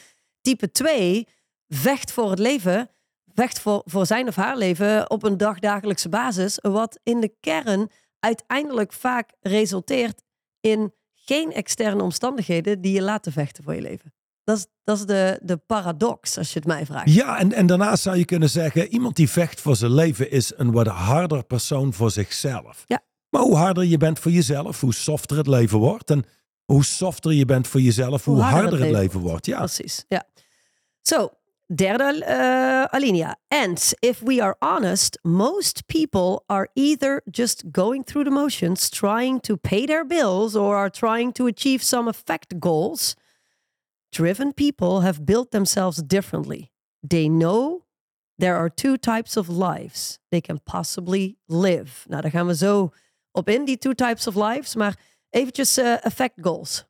Type 0.42 0.72
2 0.72 1.28
vecht 1.68 2.12
voor 2.12 2.30
het 2.30 2.40
leven, 2.40 2.90
vecht 3.34 3.60
voor, 3.60 3.82
voor 3.86 4.06
zijn 4.06 4.28
of 4.28 4.36
haar 4.36 4.58
leven 4.58 5.10
op 5.10 5.24
een 5.24 5.38
dagdagelijkse 5.38 6.10
basis, 6.10 6.58
wat 6.62 7.00
in 7.04 7.20
de 7.20 7.34
kern 7.40 7.90
uiteindelijk 8.20 8.94
vaak 8.94 9.34
resulteert 9.42 10.22
in 10.60 10.94
geen 11.14 11.52
externe 11.52 12.04
omstandigheden 12.04 12.82
die 12.82 12.94
je 12.94 13.02
laten 13.02 13.32
vechten 13.32 13.64
voor 13.64 13.76
je 13.76 13.82
leven. 13.82 14.14
Dat 14.44 14.58
is, 14.58 14.66
dat 14.84 14.98
is 14.98 15.06
de, 15.06 15.40
de 15.44 15.58
paradox, 15.58 16.38
als 16.38 16.54
je 16.54 16.60
het 16.60 16.68
mij 16.68 16.86
vraagt. 16.86 17.14
Ja, 17.14 17.40
en, 17.40 17.54
en 17.54 17.68
daarnaast 17.68 18.04
zou 18.04 18.18
je 18.18 18.26
kunnen 18.26 18.50
zeggen: 18.50 18.88
iemand 18.88 19.16
die 19.16 19.30
vecht 19.30 19.62
voor 19.62 19.76
zijn 19.76 19.94
leven 19.94 20.32
is 20.32 20.54
een 20.56 20.72
wat 20.72 20.88
harder 20.88 21.44
persoon 21.44 21.94
voor 21.94 22.12
zichzelf. 22.12 22.84
Ja. 22.86 23.08
Maar 23.30 23.42
hoe 23.42 23.56
harder 23.56 23.84
je 23.84 23.98
bent 23.98 24.20
voor 24.20 24.32
jezelf, 24.32 24.82
hoe 24.82 24.94
softer 24.94 25.38
het 25.38 25.48
leven 25.48 25.78
wordt. 25.78 26.10
En 26.10 26.26
hoe 26.66 26.84
softer 26.84 27.34
je 27.34 27.46
bent 27.46 27.68
voor 27.68 27.82
jezelf, 27.82 28.26
hoe, 28.26 28.42
harder, 28.42 28.80
het 28.80 28.92
leven, 28.92 29.20
wordt. 29.20 29.46
Ja. 29.46 29.58
Precies, 29.58 30.06
ja. 30.08 30.24
Zo, 31.02 31.30
derde 31.76 32.26
uh, 32.28 32.84
alinea. 32.84 33.36
And 33.48 33.94
if 34.00 34.20
we 34.20 34.42
are 34.42 34.56
honest, 34.60 35.20
most 35.24 35.86
people 35.86 36.44
are 36.46 36.70
either 36.74 37.22
just 37.32 37.64
going 37.72 38.06
through 38.06 38.26
the 38.26 38.34
motions, 38.34 38.90
trying 38.90 39.42
to 39.42 39.56
pay 39.56 39.86
their 39.86 40.06
bills, 40.06 40.56
or 40.56 40.76
are 40.76 40.90
trying 40.90 41.34
to 41.34 41.46
achieve 41.46 41.84
some 41.84 42.10
effect 42.10 42.54
goals. 42.60 43.16
Driven 44.10 44.54
people 44.54 45.02
have 45.02 45.24
built 45.24 45.52
themselves 45.52 46.02
differently. 46.08 46.72
They 47.08 47.28
know 47.28 47.86
there 48.38 48.56
are 48.56 48.70
two 48.70 48.98
types 48.98 49.38
of 49.38 49.48
lives 49.48 50.20
they 50.30 50.42
can 50.42 50.60
possibly 50.64 51.38
live. 51.46 52.06
Nou, 52.08 52.22
daar 52.22 52.32
gaan 52.32 52.48
we 52.48 52.56
zo 52.56 52.92
op 53.32 53.50
in, 53.50 53.66
die 53.66 53.78
two 53.78 53.94
types 53.94 54.28
of 54.28 54.36
lives. 54.36 54.76
Maar 54.76 55.00
eventjes 55.30 55.78
uh, 55.78 56.06
effect 56.06 56.34
goals. 56.42 56.88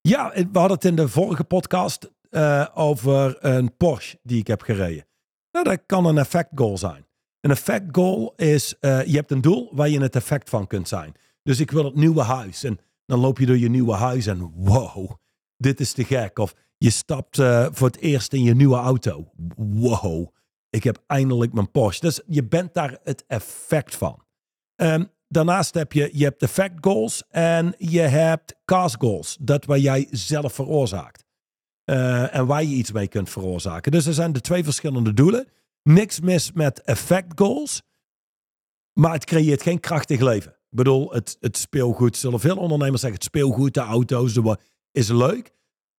Ja, 0.00 0.30
we 0.30 0.58
hadden 0.58 0.76
het 0.76 0.84
in 0.84 0.96
de 0.96 1.08
vorige 1.08 1.44
podcast 1.44 2.10
uh, 2.30 2.66
over 2.74 3.44
een 3.44 3.76
Porsche 3.76 4.18
die 4.22 4.38
ik 4.38 4.46
heb 4.46 4.62
gereden. 4.62 5.06
Nou, 5.50 5.64
dat 5.64 5.82
kan 5.86 6.06
een 6.06 6.18
effect 6.18 6.50
goal 6.54 6.78
zijn. 6.78 7.06
Een 7.40 7.50
effect 7.50 7.84
goal 7.96 8.32
is, 8.36 8.74
je 8.80 9.12
hebt 9.12 9.30
een 9.30 9.40
doel 9.40 9.70
waar 9.72 9.88
je 9.88 10.00
het 10.00 10.16
effect 10.16 10.48
van 10.48 10.66
kunt 10.66 10.88
zijn. 10.88 11.14
Dus 11.42 11.60
ik 11.60 11.70
wil 11.70 11.84
het 11.84 11.94
nieuwe 11.94 12.22
huis. 12.22 12.64
En 12.64 12.78
dan 13.06 13.18
loop 13.18 13.38
je 13.38 13.46
door 13.46 13.58
je 13.58 13.68
nieuwe 13.68 13.94
huis 13.94 14.26
en 14.26 14.52
wow, 14.54 15.10
dit 15.56 15.80
is 15.80 15.92
te 15.92 16.04
gek. 16.04 16.38
Of 16.38 16.54
je 16.78 16.90
stapt 16.90 17.36
voor 17.72 17.86
het 17.86 17.98
eerst 17.98 18.32
in 18.32 18.42
je 18.42 18.54
nieuwe 18.54 18.76
auto. 18.76 19.30
Wow, 19.56 20.28
ik 20.70 20.84
heb 20.84 21.02
eindelijk 21.06 21.52
mijn 21.52 21.70
Porsche. 21.70 22.00
Dus 22.00 22.20
je 22.26 22.44
bent 22.44 22.74
daar 22.74 22.98
het 23.02 23.24
effect 23.26 23.96
van. 23.96 24.24
Um, 24.76 25.10
daarnaast 25.32 25.74
heb 25.74 25.92
je, 25.92 26.10
je 26.12 26.24
hebt 26.24 26.42
effect 26.42 26.74
goals 26.80 27.22
en 27.28 27.74
je 27.78 28.00
hebt 28.00 28.54
cause 28.64 28.96
goals. 28.98 29.36
Dat 29.40 29.64
waar 29.64 29.78
jij 29.78 30.06
zelf 30.10 30.52
veroorzaakt. 30.52 31.24
Uh, 31.84 32.36
en 32.36 32.46
waar 32.46 32.62
je 32.62 32.74
iets 32.74 32.92
mee 32.92 33.08
kunt 33.08 33.30
veroorzaken. 33.30 33.92
Dus 33.92 34.06
er 34.06 34.14
zijn 34.14 34.32
de 34.32 34.40
twee 34.40 34.64
verschillende 34.64 35.12
doelen. 35.14 35.48
Niks 35.82 36.20
mis 36.20 36.52
met 36.52 36.82
effect 36.82 37.32
goals. 37.34 37.82
Maar 38.92 39.12
het 39.12 39.24
creëert 39.24 39.62
geen 39.62 39.80
krachtig 39.80 40.20
leven. 40.20 40.50
Ik 40.50 40.78
bedoel, 40.78 41.12
het, 41.12 41.36
het 41.40 41.56
speelgoed, 41.56 42.16
zullen 42.16 42.40
veel 42.40 42.56
ondernemers 42.56 43.00
zeggen, 43.00 43.18
het 43.18 43.28
speelgoed, 43.28 43.74
de 43.74 43.80
auto's, 43.80 44.34
de, 44.34 44.58
is 44.92 45.08
leuk. 45.08 45.52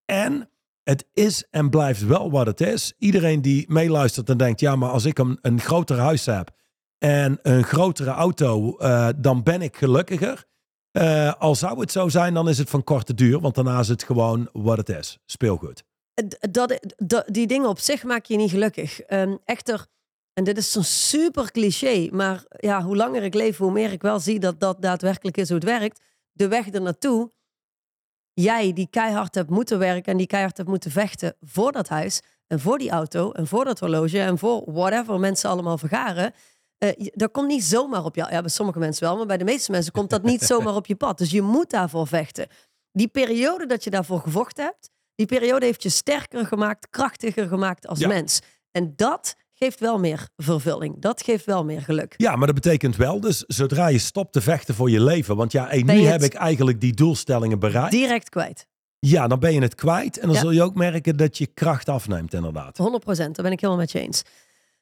En 0.05 0.49
het 0.83 1.05
is 1.13 1.47
en 1.49 1.69
blijft 1.69 2.05
wel 2.05 2.31
wat 2.31 2.45
het 2.45 2.61
is. 2.61 2.93
Iedereen 2.97 3.41
die 3.41 3.71
meeluistert 3.71 4.29
en 4.29 4.37
denkt, 4.37 4.59
ja, 4.59 4.75
maar 4.75 4.89
als 4.89 5.05
ik 5.05 5.19
een, 5.19 5.37
een 5.41 5.61
groter 5.61 5.97
huis 5.97 6.25
heb 6.25 6.51
en 7.03 7.39
een 7.41 7.63
grotere 7.63 8.09
auto, 8.09 8.75
uh, 8.79 9.09
dan 9.15 9.43
ben 9.43 9.61
ik 9.61 9.75
gelukkiger. 9.75 10.45
Uh, 10.91 11.33
al 11.33 11.55
zou 11.55 11.79
het 11.79 11.91
zo 11.91 12.09
zijn, 12.09 12.33
dan 12.33 12.49
is 12.49 12.57
het 12.57 12.69
van 12.69 12.83
korte 12.83 13.13
duur, 13.13 13.39
want 13.39 13.55
daarna 13.55 13.79
is 13.79 13.87
het 13.87 14.03
gewoon 14.03 14.49
wat 14.53 14.77
het 14.77 14.89
is. 14.89 15.19
Speelgoed. 15.25 15.83
Dat, 16.51 16.79
dat, 16.95 17.23
die 17.27 17.47
dingen 17.47 17.69
op 17.69 17.79
zich 17.79 18.03
maak 18.03 18.25
je 18.25 18.35
niet 18.35 18.49
gelukkig. 18.49 19.09
Um, 19.09 19.39
echter, 19.45 19.85
en 20.33 20.43
dit 20.43 20.57
is 20.57 20.71
zo'n 20.71 20.83
super 20.83 21.51
cliché, 21.51 22.09
maar 22.11 22.43
ja, 22.49 22.83
hoe 22.83 22.95
langer 22.95 23.23
ik 23.23 23.33
leef, 23.33 23.57
hoe 23.57 23.71
meer 23.71 23.91
ik 23.91 24.01
wel 24.01 24.19
zie 24.19 24.39
dat 24.39 24.59
dat 24.59 24.81
daadwerkelijk 24.81 25.37
is 25.37 25.47
hoe 25.47 25.57
het 25.57 25.67
werkt. 25.67 26.01
De 26.31 26.47
weg 26.47 26.73
er 26.73 26.81
naartoe, 26.81 27.31
jij 28.33 28.73
die 28.73 28.87
keihard 28.89 29.35
hebt 29.35 29.49
moeten 29.49 29.79
werken 29.79 30.11
en 30.11 30.17
die 30.17 30.27
keihard 30.27 30.57
hebt 30.57 30.69
moeten 30.69 30.91
vechten 30.91 31.35
voor 31.39 31.71
dat 31.71 31.87
huis 31.87 32.21
en 32.47 32.59
voor 32.59 32.77
die 32.77 32.89
auto 32.89 33.31
en 33.31 33.47
voor 33.47 33.65
dat 33.65 33.79
horloge 33.79 34.19
en 34.19 34.37
voor 34.37 34.63
whatever 34.65 35.19
mensen 35.19 35.49
allemaal 35.49 35.77
vergaren 35.77 36.33
uh, 36.83 37.07
dat 37.13 37.31
komt 37.31 37.47
niet 37.47 37.63
zomaar 37.63 38.03
op 38.03 38.15
jou. 38.15 38.31
Ja, 38.31 38.41
bij 38.41 38.49
sommige 38.49 38.79
mensen 38.79 39.03
wel, 39.03 39.17
maar 39.17 39.25
bij 39.25 39.37
de 39.37 39.43
meeste 39.43 39.71
mensen 39.71 39.91
komt 39.91 40.09
dat 40.09 40.23
niet 40.23 40.41
zomaar 40.41 40.75
op 40.75 40.85
je 40.85 40.95
pad. 40.95 41.17
Dus 41.17 41.31
je 41.31 41.41
moet 41.41 41.69
daarvoor 41.69 42.07
vechten. 42.07 42.47
Die 42.91 43.07
periode 43.07 43.65
dat 43.65 43.83
je 43.83 43.89
daarvoor 43.89 44.19
gevochten 44.19 44.63
hebt, 44.63 44.89
die 45.15 45.25
periode 45.25 45.65
heeft 45.65 45.83
je 45.83 45.89
sterker 45.89 46.45
gemaakt, 46.45 46.89
krachtiger 46.89 47.47
gemaakt 47.47 47.87
als 47.87 48.05
mens. 48.05 48.39
En 48.71 48.93
dat 48.95 49.35
geeft 49.53 49.79
wel 49.79 49.99
meer 49.99 50.29
vervulling. 50.37 51.01
Dat 51.01 51.23
geeft 51.23 51.45
wel 51.45 51.65
meer 51.65 51.81
geluk. 51.81 52.13
Ja, 52.17 52.35
maar 52.35 52.45
dat 52.45 52.55
betekent 52.55 52.95
wel, 52.95 53.19
dus 53.19 53.43
zodra 53.47 53.87
je 53.87 53.97
stopt 53.97 54.33
te 54.33 54.41
vechten 54.41 54.75
voor 54.75 54.89
je 54.89 55.01
leven, 55.01 55.35
want 55.35 55.51
ja, 55.51 55.75
nu 55.75 56.01
heb 56.01 56.21
ik 56.21 56.33
eigenlijk 56.33 56.81
die 56.81 56.93
doelstellingen 56.93 57.59
bereikt. 57.59 57.91
Direct 57.91 58.29
kwijt. 58.29 58.67
Ja, 58.99 59.27
dan 59.27 59.39
ben 59.39 59.53
je 59.53 59.61
het 59.61 59.75
kwijt 59.75 60.19
en 60.19 60.27
dan 60.27 60.37
zul 60.37 60.51
je 60.51 60.63
ook 60.63 60.75
merken 60.75 61.17
dat 61.17 61.37
je 61.37 61.47
kracht 61.47 61.89
afneemt, 61.89 62.33
inderdaad. 62.33 62.77
100 62.77 63.03
procent, 63.03 63.35
daar 63.35 63.45
ben 63.45 63.53
ik 63.53 63.59
helemaal 63.59 63.81
met 63.81 63.91
je 63.91 63.99
eens. 63.99 64.23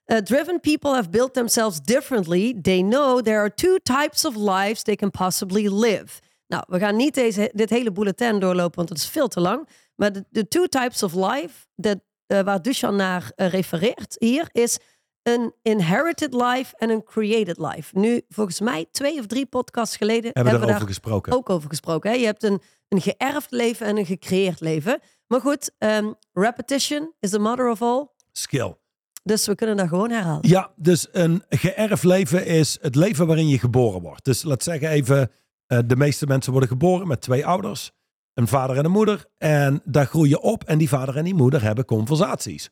Uh, 0.05 0.17
driven 0.17 0.60
people 0.60 0.93
have 0.93 1.10
built 1.10 1.34
themselves 1.34 1.81
differently. 1.81 2.62
They 2.62 2.81
know 2.81 3.22
there 3.22 3.39
are 3.39 3.53
two 3.53 3.77
types 3.84 4.25
of 4.25 4.36
lives 4.36 4.84
they 4.84 4.96
can 4.96 5.12
possibly 5.12 5.70
live. 5.70 6.20
Nou, 6.48 6.63
we 6.67 6.79
gaan 6.79 6.96
niet 6.96 7.13
deze, 7.13 7.51
dit 7.53 7.70
hele 7.70 7.91
bulletin 7.91 8.39
doorlopen, 8.39 8.75
want 8.75 8.89
het 8.89 8.98
is 8.98 9.10
veel 9.10 9.27
te 9.27 9.39
lang. 9.39 9.67
Maar 9.96 10.12
de, 10.12 10.25
de 10.29 10.48
two 10.48 10.65
types 10.65 11.03
of 11.03 11.13
life 11.13 11.67
dat, 11.75 11.98
uh, 12.27 12.39
waar 12.39 12.62
Dusan 12.62 12.96
naar 12.96 13.31
uh, 13.36 13.48
refereert 13.48 14.15
hier 14.20 14.50
is 14.51 14.79
een 15.24 15.53
inherited 15.62 16.34
life 16.34 16.75
en 16.77 16.89
een 16.89 17.03
created 17.03 17.58
life. 17.58 18.00
Nu, 18.00 18.22
volgens 18.29 18.60
mij 18.60 18.86
twee 18.91 19.20
of 19.20 19.25
drie 19.25 19.46
podcasts 19.46 19.98
geleden 19.98 20.24
hebben, 20.24 20.43
hebben 20.51 20.67
we 20.70 20.74
daar 20.74 20.88
gesproken. 20.88 21.34
ook 21.34 21.50
over 21.50 21.70
gesproken. 21.70 22.10
Hè? 22.10 22.15
Je 22.15 22.25
hebt 22.25 22.43
een, 22.43 22.62
een 22.88 23.01
geërfd 23.01 23.51
leven 23.51 23.86
en 23.86 23.98
een 23.98 24.05
gecreëerd 24.05 24.60
leven. 24.60 25.00
Maar 25.27 25.41
goed, 25.41 25.72
um, 25.77 26.15
repetition 26.34 27.13
is 27.20 27.29
the 27.29 27.39
mother 27.39 27.70
of 27.70 27.81
all. 27.81 28.08
Skill. 28.31 28.75
Dus 29.23 29.45
we 29.45 29.55
kunnen 29.55 29.77
dat 29.77 29.87
gewoon 29.87 30.11
herhalen. 30.11 30.49
Ja, 30.49 30.71
dus 30.75 31.07
een 31.11 31.43
geërfd 31.49 32.03
leven 32.03 32.45
is 32.45 32.77
het 32.81 32.95
leven 32.95 33.27
waarin 33.27 33.47
je 33.47 33.59
geboren 33.59 34.01
wordt. 34.01 34.25
Dus 34.25 34.43
laat 34.43 34.63
zeggen 34.63 34.89
even, 34.89 35.31
Eh, 35.71 35.79
de 35.85 35.95
meeste 35.95 36.25
mensen 36.25 36.51
worden 36.51 36.69
geboren 36.69 37.07
met 37.07 37.21
twee 37.21 37.45
ouders, 37.45 37.91
een 38.33 38.47
vader 38.47 38.77
en 38.77 38.85
een 38.85 38.91
moeder. 38.91 39.25
En 39.37 39.81
daar 39.85 40.05
groei 40.05 40.29
je 40.29 40.41
op 40.41 40.63
en 40.63 40.77
die 40.77 40.89
vader 40.89 41.17
en 41.17 41.23
die 41.23 41.33
moeder 41.35 41.61
hebben 41.63 41.85
conversaties. 41.85 42.69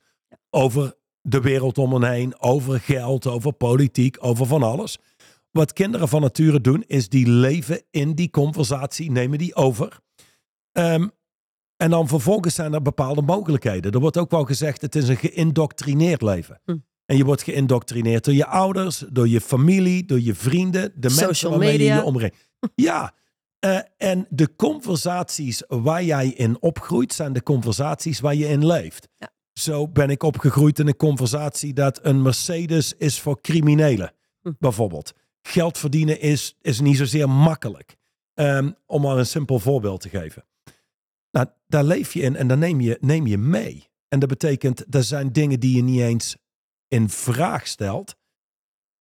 Over 0.50 0.94
de 1.22 1.42
wereld 1.42 1.78
om 1.78 1.94
hen 1.94 2.12
heen, 2.12 2.40
over 2.40 2.80
geld, 2.80 3.28
over 3.28 3.54
politiek, 3.54 4.18
over 4.20 4.46
van 4.46 4.64
alles. 4.64 4.98
Wat 5.52 5.74
kinderen 5.74 6.08
van 6.08 6.22
nature 6.22 6.62
doen, 6.62 6.84
is 6.88 7.10
die 7.10 7.28
leven 7.30 7.82
in 7.92 8.14
die 8.14 8.30
conversatie, 8.30 9.12
nemen 9.12 9.38
die 9.38 9.56
over. 9.56 10.00
Ehm, 10.72 11.08
en 11.82 11.90
dan 11.90 12.08
vervolgens 12.08 12.56
zijn 12.56 12.74
er 12.74 12.82
bepaalde 12.82 13.22
mogelijkheden. 13.22 13.92
Er 13.92 14.00
wordt 14.00 14.18
ook 14.18 14.32
wel 14.32 14.44
gezegd, 14.46 14.82
het 14.82 14.96
is 14.96 15.08
een 15.08 15.18
geïndoctrineerd 15.18 16.22
leven. 16.22 16.62
Hm. 16.66 16.78
En 17.06 17.18
je 17.18 17.26
wordt 17.26 17.44
geïndoctrineerd 17.44 18.26
door 18.26 18.34
je 18.34 18.46
ouders, 18.46 19.04
door 19.10 19.28
je 19.28 19.42
familie, 19.42 20.06
door 20.06 20.20
je 20.20 20.36
vrienden, 20.36 20.92
de 20.96 21.10
mensen 21.20 21.50
waarmee 21.50 21.72
media. 21.72 21.94
je 21.96 22.00
je 22.00 22.06
omringt. 22.06 22.48
Ja, 22.76 23.14
eh, 23.60 23.80
en 23.98 24.28
de 24.30 24.56
conversaties 24.56 25.64
waar 25.68 26.04
jij 26.04 26.28
in 26.28 26.62
opgroeit, 26.62 27.14
zijn 27.14 27.34
de 27.34 27.44
conversaties 27.44 28.20
waar 28.20 28.36
je 28.36 28.48
in 28.48 28.66
leeft. 28.66 29.08
Ja. 29.16 29.30
Zo 29.54 29.88
ben 29.88 30.10
ik 30.10 30.24
opgegroeid 30.24 30.80
in 30.80 30.88
een 30.88 30.96
conversatie 30.96 31.74
dat 31.74 32.00
een 32.02 32.22
Mercedes 32.22 32.94
is 32.98 33.20
voor 33.20 33.42
criminelen, 33.42 34.14
Hm. 34.42 34.52
bijvoorbeeld. 34.60 35.14
Geld 35.42 35.78
verdienen 35.78 36.20
is, 36.20 36.58
is 36.62 36.80
niet 36.80 36.98
zozeer 36.98 37.30
makkelijk. 37.30 37.96
Ehm, 38.34 38.72
om 38.86 39.02
maar 39.02 39.18
een 39.18 39.26
simpel 39.26 39.60
voorbeeld 39.60 40.02
te 40.02 40.10
geven. 40.10 40.44
Nou, 41.32 41.48
daar 41.68 41.84
leef 41.84 42.14
je 42.14 42.22
in 42.22 42.36
en 42.36 42.48
daar 42.48 42.58
neem 42.58 42.82
je, 42.82 42.98
neem 43.02 43.28
je 43.28 43.38
mee. 43.38 43.88
En 44.08 44.20
dat 44.20 44.30
betekent, 44.30 44.96
er 44.96 45.04
zijn 45.04 45.32
dingen 45.32 45.60
die 45.60 45.76
je 45.76 45.84
niet 45.84 46.02
eens 46.02 46.38
in 46.88 47.10
vraag 47.10 47.68
stelt. 47.68 48.16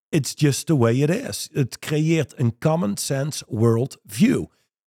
It's 0.09 0.33
just 0.37 0.67
the 0.67 0.77
way 0.77 1.03
it 1.03 1.11
is. 1.11 1.49
Het 1.53 1.79
creëert 1.79 2.39
een 2.39 2.59
common 2.59 2.97
sense 2.97 3.45
world 3.49 3.99
view. 4.05 4.45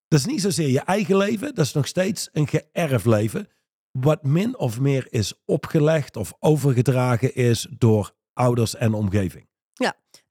Dat 0.08 0.18
is 0.18 0.26
niet 0.26 0.40
zozeer 0.40 0.68
je 0.68 0.80
eigen 0.80 1.16
leven, 1.16 1.54
dat 1.54 1.64
is 1.64 1.72
nog 1.72 1.86
steeds 1.86 2.28
een 2.32 2.48
geërfd 2.48 3.06
leven. 3.06 3.48
Wat 3.90 4.22
min 4.22 4.58
of 4.58 4.80
meer 4.80 5.06
is 5.10 5.34
opgelegd 5.44 6.16
of 6.16 6.32
overgedragen 6.38 7.34
is 7.34 7.66
door 7.70 8.14
ouders 8.32 8.74
en 8.74 8.94
omgeving. 8.94 9.50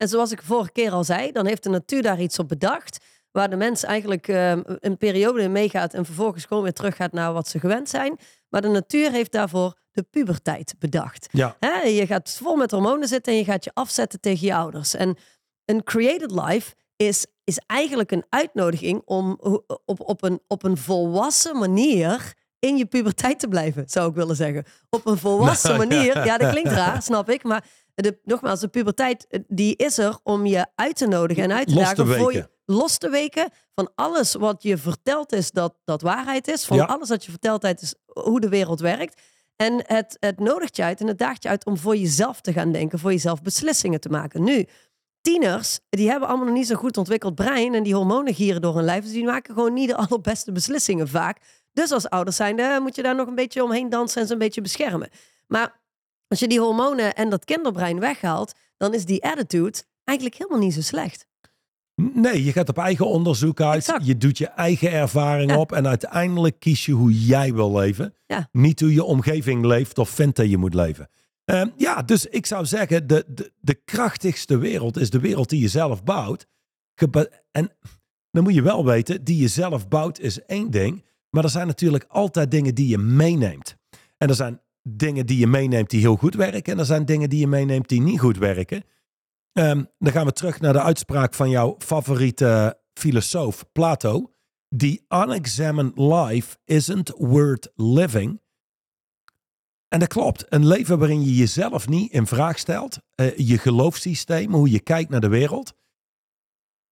En 0.02 0.08
zoals 0.08 0.32
ik 0.32 0.42
vorige 0.42 0.72
keer 0.72 0.92
al 0.92 1.04
zei, 1.04 1.32
dan 1.32 1.46
heeft 1.46 1.64
de 1.64 1.70
natuur 1.70 2.02
daar 2.02 2.22
iets 2.22 2.40
op 2.40 2.48
bedacht. 2.48 3.06
Waar 3.32 3.50
de 3.50 3.56
mens 3.56 3.84
eigenlijk 3.84 4.28
eh, 4.28 4.52
een 4.66 4.98
periode 4.98 5.42
in 5.42 5.52
meegaat 5.52 5.94
en 5.94 6.06
vervolgens 6.06 6.46
gewoon 6.46 6.64
weer 6.64 6.74
teruggaat 6.74 7.12
naar 7.12 7.34
wat 7.34 7.48
ze 7.48 7.60
gewend 7.60 7.90
zijn. 7.90 8.20
Maar 8.50 8.62
de 8.62 8.68
natuur 8.68 9.12
heeft 9.12 9.32
daarvoor 9.32 9.80
de 9.92 10.04
puberteit 10.04 10.76
bedacht. 10.80 11.28
Ja, 11.32 11.56
Hè, 11.60 11.82
je 11.82 12.06
gaat 12.06 12.38
vol 12.42 12.56
met 12.56 12.72
hormonen 12.72 13.08
zitten 13.08 13.34
en 13.34 13.40
je 13.40 13.46
gaat 13.46 13.64
je 13.64 13.72
afzetten 13.74 14.20
tegen 14.20 14.48
je 14.48 14.56
ouders. 14.56 14.94
En 14.94 15.18
een 15.66 15.84
created 15.84 16.32
life 16.32 16.74
is, 16.96 17.26
is 17.44 17.60
eigenlijk 17.66 18.12
een 18.12 18.26
uitnodiging 18.30 19.02
om 19.06 19.38
op, 19.86 20.00
op, 20.00 20.24
een, 20.24 20.42
op 20.48 20.64
een 20.64 20.78
volwassen 20.78 21.58
manier 21.58 22.34
in 22.60 22.78
je 22.78 22.86
puberteit 22.86 23.40
te 23.40 23.48
blijven, 23.48 23.84
zou 23.88 24.10
ik 24.10 24.16
willen 24.16 24.36
zeggen. 24.36 24.64
Op 24.90 25.06
een 25.06 25.18
volwassen 25.18 25.78
manier. 25.88 26.26
Ja, 26.26 26.38
dat 26.38 26.50
klinkt 26.50 26.72
raar, 26.72 27.02
snap 27.02 27.30
ik. 27.30 27.44
Maar 27.44 27.64
de, 27.96 28.20
nogmaals, 28.24 28.60
de 28.60 28.68
puberteit 28.68 29.28
eh, 29.28 29.40
die 29.48 29.76
is 29.76 29.98
er 29.98 30.20
om 30.24 30.46
je 30.46 30.66
uit 30.76 30.96
te 30.96 31.08
nodigen 31.08 31.44
en 31.44 31.52
uit 31.52 31.68
te 31.68 31.74
Los 31.74 31.84
dagen 31.84 32.06
te 32.06 32.16
voor 32.18 32.34
je 32.34 32.50
los 32.66 32.98
te 32.98 33.10
weken 33.10 33.50
van 33.76 33.92
alles 33.96 34.34
wat 34.34 34.64
je 34.64 34.78
verteld 34.78 35.32
is 35.32 35.52
dat 35.52 35.76
dat 35.84 36.02
waarheid 36.02 36.48
is. 36.48 36.66
Van 36.66 36.78
Ja. 36.78 36.84
alles 36.84 37.10
wat 37.10 37.26
je 37.26 37.32
verteld 37.32 37.64
is 37.64 37.96
hoe 38.06 38.40
de 38.40 38.50
wereld 38.50 38.80
werkt. 38.80 39.22
En 39.56 39.84
het, 39.86 40.18
het 40.20 40.40
nodigt 40.40 40.76
je 40.76 40.84
uit 40.84 41.00
en 41.00 41.08
het 41.08 41.18
daagt 41.18 41.44
je 41.44 41.50
uit 41.50 41.66
om 41.66 41.78
voor 41.78 41.96
jezelf 41.96 42.42
te 42.42 42.54
gaan 42.54 42.72
denken, 42.72 43.00
voor 43.00 43.12
jezelf 43.12 43.42
beslissingen 43.42 44.00
te 44.00 44.10
maken. 44.10 44.44
Nu, 44.44 44.66
tieners, 45.22 45.80
die 45.90 46.10
hebben 46.10 46.28
allemaal 46.28 46.46
nog 46.46 46.56
niet 46.56 46.68
zo 46.68 46.76
goed 46.76 46.98
ontwikkeld 46.98 47.36
brein 47.36 47.74
en 47.74 47.84
die 47.84 47.96
hormonen 47.96 48.34
gieren 48.34 48.62
door 48.62 48.76
hun 48.76 48.84
lijf. 48.84 49.04
Dus 49.04 49.14
die 49.14 49.24
maken 49.26 49.54
gewoon 49.54 49.74
niet 49.74 49.90
de 49.90 49.96
allerbeste 50.08 50.52
beslissingen 50.52 51.08
vaak. 51.08 51.38
Dus 51.74 51.92
als 51.92 52.10
ouders 52.10 52.36
zijnde 52.36 52.80
moet 52.82 52.96
je 52.96 53.02
daar 53.02 53.16
nog 53.16 53.28
een 53.28 53.36
beetje 53.36 53.64
omheen 53.64 53.90
dansen 53.90 54.22
en 54.22 54.28
ze 54.28 54.34
een 54.34 54.40
beetje 54.40 54.62
beschermen. 54.62 55.10
Maar 55.48 55.81
als 56.32 56.40
je 56.40 56.48
die 56.48 56.60
hormonen 56.60 57.16
en 57.16 57.30
dat 57.30 57.46
kinderbrein 57.46 58.00
weghaalt, 58.00 58.54
dan 58.78 58.94
is 58.94 59.06
die 59.06 59.24
attitude 59.24 59.84
eigenlijk 60.04 60.38
helemaal 60.38 60.60
niet 60.60 60.74
zo 60.74 60.82
slecht. 60.82 61.28
Nee, 61.96 62.44
je 62.44 62.52
gaat 62.52 62.70
op 62.70 62.78
eigen 62.78 63.08
onderzoek 63.08 63.62
uit. 63.62 63.76
Exact. 63.78 64.06
Je 64.06 64.18
doet 64.18 64.38
je 64.38 64.48
eigen 64.48 64.92
ervaring 64.92 65.52
Ja. 65.52 65.58
op. 65.60 65.72
En 65.72 65.88
uiteindelijk 65.88 66.60
kies 66.60 66.86
je 66.86 66.92
hoe 66.92 67.26
jij 67.26 67.54
wil 67.54 67.78
leven. 67.78 68.14
Ja. 68.26 68.50
Niet 68.52 68.80
hoe 68.80 68.94
je 68.94 69.04
omgeving 69.04 69.66
leeft 69.66 69.98
of 69.98 70.10
vindt 70.10 70.36
dat 70.36 70.50
je 70.50 70.58
moet 70.58 70.74
leven. 70.74 71.10
Ehm, 71.46 71.68
ja, 71.78 72.02
dus 72.02 72.26
ik 72.26 72.46
zou 72.46 72.66
zeggen, 72.66 73.08
de, 73.08 73.26
de, 73.28 73.52
de 73.60 73.74
krachtigste 73.74 74.58
wereld 74.58 74.98
is 74.98 75.10
de 75.10 75.20
wereld 75.20 75.50
die 75.50 75.62
je 75.62 75.68
zelf 75.68 76.04
bouwt. 76.04 76.48
En 77.52 77.70
dan 78.32 78.44
moet 78.44 78.54
je 78.54 78.62
wel 78.62 78.86
weten, 78.86 79.24
die 79.24 79.38
je 79.42 79.48
zelf 79.48 79.88
bouwt 79.88 80.20
is 80.20 80.46
één 80.46 80.72
ding. 80.72 81.06
Maar 81.30 81.44
er 81.44 81.50
zijn 81.50 81.68
natuurlijk 81.68 82.06
altijd 82.08 82.52
dingen 82.52 82.76
die 82.76 82.88
je 82.88 82.98
meeneemt. 82.98 83.76
En 84.18 84.30
er 84.30 84.36
zijn 84.36 84.62
dingen 84.84 85.26
die 85.26 85.38
je 85.38 85.48
meeneemt 85.48 85.90
die 85.90 86.00
heel 86.00 86.16
goed 86.16 86.36
werken. 86.36 86.74
En 86.74 86.80
er 86.80 86.86
zijn 86.86 87.06
dingen 87.06 87.30
die 87.30 87.40
je 87.40 87.48
meeneemt 87.48 87.90
die 87.90 88.02
niet 88.02 88.20
goed 88.20 88.38
werken. 88.38 88.84
Ehm, 89.54 89.84
dan 90.00 90.12
gaan 90.12 90.26
we 90.26 90.34
terug 90.34 90.60
naar 90.60 90.74
de 90.74 90.82
uitspraak 90.82 91.34
van 91.34 91.50
jouw 91.50 91.76
favoriete 91.78 92.80
filosoof, 92.94 93.66
Plato. 93.72 94.34
The 94.78 95.02
unexamined 95.10 95.98
life 95.98 96.58
isn't 96.66 97.14
worth 97.18 97.72
living. 97.76 98.42
En 99.88 100.00
dat 100.00 100.08
klopt. 100.08 100.46
Een 100.50 100.68
leven 100.68 101.00
waarin 101.00 101.24
je 101.24 101.36
jezelf 101.36 101.88
niet 101.88 102.12
in 102.12 102.28
vraag 102.28 102.60
stelt, 102.60 103.00
eh, 103.16 103.38
je 103.38 103.58
geloofssysteem, 103.58 104.54
hoe 104.54 104.72
je 104.72 104.80
kijkt 104.80 105.10
naar 105.10 105.20
de 105.20 105.28
wereld, 105.28 105.74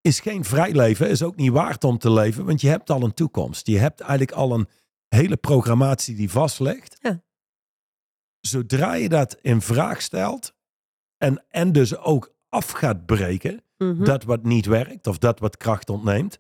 is 0.02 0.20
geen 0.20 0.44
vrij 0.44 0.72
leven, 0.72 1.10
is 1.10 1.24
ook 1.24 1.36
niet 1.36 1.52
waard 1.52 1.84
om 1.84 1.98
te 1.98 2.12
leven, 2.12 2.46
want 2.46 2.62
je 2.62 2.68
hebt 2.68 2.90
al 2.90 3.04
een 3.04 3.14
toekomst. 3.14 3.68
Je 3.68 3.80
hebt 3.80 4.00
eigenlijk 4.00 4.32
al 4.32 4.54
een 4.54 4.68
hele 5.08 5.38
programmatie 5.38 6.16
die 6.16 6.30
vastlegt. 6.30 6.98
Ja. 7.02 7.24
Zodra 8.42 8.94
je 8.94 9.10
dat 9.10 9.38
in 9.42 9.62
vraag 9.62 10.02
stelt 10.02 10.54
en, 11.18 11.46
en 11.50 11.72
dus 11.72 11.98
ook 11.98 12.34
af 12.50 12.72
gaat 12.72 13.06
breken, 13.06 13.64
Mhm. 13.78 14.04
dat 14.04 14.24
wat 14.24 14.44
niet 14.44 14.66
werkt 14.66 15.08
of 15.08 15.18
dat 15.18 15.40
wat 15.40 15.58
kracht 15.58 15.90
ontneemt, 15.90 16.40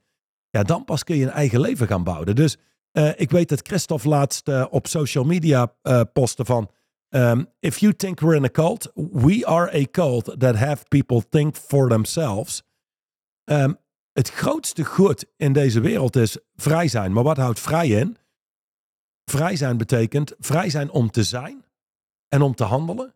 ja, 0.49 0.63
dan 0.63 0.85
pas 0.85 1.03
kun 1.03 1.15
je 1.15 1.23
een 1.23 1.31
eigen 1.31 1.59
leven 1.59 1.87
gaan 1.87 2.03
bouwen. 2.03 2.35
Dus 2.35 2.57
eh, 2.91 3.11
ik 3.15 3.29
weet 3.31 3.49
dat 3.49 3.67
Christophe 3.67 4.07
laatst 4.07 4.47
eh, 4.47 4.65
op 4.69 4.87
social 4.87 5.23
media 5.23 5.75
eh 5.81 6.01
postte 6.13 6.45
van, 6.45 6.69
um, 7.09 7.47
if 7.59 7.77
you 7.77 7.95
think 7.95 8.19
we're 8.19 8.35
in 8.35 8.43
a 8.43 8.49
cult, 8.49 8.91
we 9.11 9.45
are 9.45 9.81
a 9.81 9.85
cult 9.91 10.39
that 10.39 10.55
have 10.55 10.83
people 10.87 11.23
think 11.29 11.55
for 11.55 11.89
themselves. 11.89 12.63
Ehm, 13.43 13.73
het 14.11 14.29
grootste 14.29 14.83
goed 14.83 15.25
in 15.37 15.53
deze 15.53 15.79
wereld 15.79 16.15
is 16.15 16.37
vrij 16.55 16.87
zijn. 16.87 17.13
Maar 17.13 17.23
wat 17.23 17.37
houdt 17.37 17.59
vrij 17.59 17.87
in? 17.87 18.17
Vrij 19.25 19.55
zijn 19.55 19.77
betekent 19.77 20.35
vrij 20.39 20.69
zijn 20.69 20.89
om 20.91 21.11
te 21.11 21.23
zijn 21.23 21.63
en 22.29 22.41
om 22.41 22.55
te 22.55 22.63
handelen. 22.63 23.15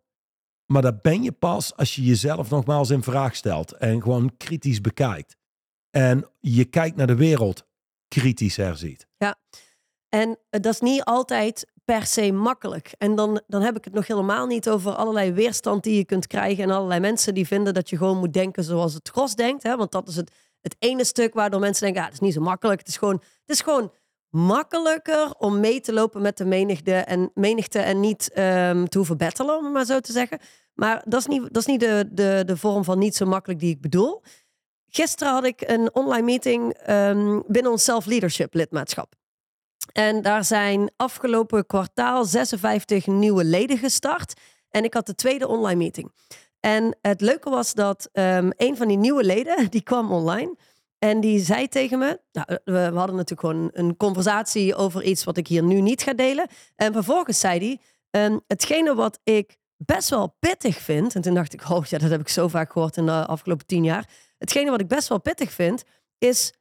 Maar 0.65 0.81
dat 0.81 1.01
ben 1.01 1.23
je 1.23 1.31
pas 1.31 1.75
als 1.75 1.95
je 1.95 2.03
jezelf 2.03 2.49
nogmaals 2.49 2.89
in 2.89 3.03
vraag 3.03 3.35
stelt 3.35 3.71
en 3.71 4.01
gewoon 4.01 4.37
kritisch 4.37 4.81
bekijkt. 4.81 5.35
En 5.89 6.29
je 6.39 6.65
kijkt 6.65 6.95
naar 6.95 7.07
de 7.07 7.15
wereld 7.15 7.65
kritisch 8.07 8.55
herziet. 8.55 9.07
En 10.09 10.39
eh, 10.49 10.61
dat 10.61 10.73
is 10.73 10.79
niet 10.79 11.03
altijd 11.03 11.71
per 11.85 12.05
se 12.05 12.31
makkelijk. 12.31 12.93
En 12.97 13.15
dan, 13.15 13.41
dan 13.47 13.61
heb 13.61 13.77
ik 13.77 13.83
het 13.83 13.93
nog 13.93 14.07
helemaal 14.07 14.45
niet 14.45 14.69
over 14.69 14.95
allerlei 14.95 15.31
weerstand 15.31 15.83
die 15.83 15.97
je 15.97 16.05
kunt 16.05 16.27
krijgen. 16.27 16.63
En 16.63 16.69
allerlei 16.69 16.99
mensen 16.99 17.33
die 17.33 17.47
vinden 17.47 17.73
dat 17.73 17.89
je 17.89 17.97
gewoon 17.97 18.17
moet 18.17 18.33
denken 18.33 18.63
zoals 18.63 18.93
het 18.93 19.09
gros 19.09 19.35
denkt. 19.35 19.63
Hè? 19.63 19.77
Want 19.77 19.91
dat 19.91 20.07
is 20.07 20.15
het, 20.15 20.31
het 20.61 20.75
ene 20.79 21.05
stuk 21.05 21.33
waardoor 21.33 21.59
mensen 21.59 21.83
denken, 21.83 22.01
ja, 22.01 22.07
het 22.07 22.15
is 22.15 22.25
niet 22.25 22.33
zo 22.33 22.41
makkelijk. 22.41 22.79
Het 22.79 22.87
is 22.87 22.97
gewoon, 22.97 23.15
het 23.15 23.49
is 23.49 23.61
gewoon 23.61 23.91
makkelijker 24.33 25.33
om 25.37 25.59
mee 25.59 25.81
te 25.81 25.93
lopen 25.93 26.21
met 26.21 26.37
de 26.37 26.45
menigte 26.45 26.93
en, 26.93 27.31
menigte 27.33 27.79
en 27.79 27.99
niet 27.99 28.31
ehm, 28.31 28.85
te 28.85 28.97
hoeven 28.97 29.17
battelen, 29.17 29.57
om 29.57 29.63
het 29.63 29.73
maar 29.73 29.85
zo 29.85 29.99
te 29.99 30.11
zeggen. 30.11 30.39
Maar 30.73 31.03
dat 31.07 31.19
is 31.19 31.25
niet, 31.25 31.41
dat 31.41 31.57
is 31.57 31.65
niet 31.65 31.79
de, 31.79 32.09
de, 32.11 32.43
de 32.45 32.57
vorm 32.57 32.83
van 32.83 32.99
niet 32.99 33.15
zo 33.15 33.25
makkelijk 33.25 33.59
die 33.59 33.69
ik 33.69 33.81
bedoel. 33.81 34.21
Gisteren 34.87 35.33
had 35.33 35.43
ik 35.43 35.61
een 35.61 35.95
online 35.95 36.25
meeting 36.25 36.73
ehm, 36.73 37.39
binnen 37.47 37.71
ons 37.71 37.83
self-leadership 37.83 38.53
lidmaatschap. 38.53 39.13
En 39.91 40.21
daar 40.21 40.43
zijn 40.45 40.91
afgelopen 40.95 41.65
kwartaal 41.65 42.25
56 42.25 43.07
nieuwe 43.07 43.43
leden 43.43 43.77
gestart. 43.77 44.33
En 44.69 44.83
ik 44.83 44.93
had 44.93 45.05
de 45.05 45.15
tweede 45.15 45.47
online 45.47 45.77
meeting. 45.77 46.11
En 46.59 46.97
het 47.01 47.21
leuke 47.21 47.49
was 47.49 47.73
dat 47.73 48.09
ehm, 48.11 48.49
een 48.55 48.77
van 48.77 48.87
die 48.87 48.97
nieuwe 48.97 49.23
leden, 49.23 49.69
die 49.71 49.83
kwam 49.83 50.11
online. 50.11 50.55
En 51.03 51.19
die 51.19 51.39
zei 51.39 51.67
tegen 51.67 51.99
me, 51.99 52.19
nou, 52.31 52.45
we, 52.47 52.71
we 52.91 52.97
hadden 52.97 53.15
natuurlijk 53.15 53.39
gewoon 53.39 53.69
een 53.73 53.97
conversatie 53.97 54.75
over 54.75 55.03
iets 55.03 55.23
wat 55.23 55.37
ik 55.37 55.47
hier 55.47 55.63
nu 55.63 55.81
niet 55.81 56.03
ga 56.03 56.13
delen. 56.13 56.47
En 56.75 56.93
vervolgens 56.93 57.39
zei 57.39 57.59
hij, 57.59 57.79
ehm, 58.09 58.39
hetgene 58.47 58.95
wat 58.95 59.19
ik 59.23 59.57
best 59.77 60.09
wel 60.09 60.35
pittig 60.39 60.77
vind. 60.77 61.15
En 61.15 61.21
toen 61.21 61.33
dacht 61.33 61.53
ik, 61.53 61.69
oh 61.69 61.85
ja, 61.85 61.97
dat 61.97 62.09
heb 62.09 62.19
ik 62.19 62.27
zo 62.27 62.47
vaak 62.47 62.71
gehoord 62.71 62.97
in 62.97 63.05
de 63.05 63.25
afgelopen 63.25 63.65
tien 63.65 63.83
jaar. 63.83 64.09
Hetgene 64.37 64.69
wat 64.69 64.79
ik 64.79 64.87
best 64.87 65.07
wel 65.07 65.21
pittig 65.21 65.51
vind, 65.51 65.83
is 66.17 66.53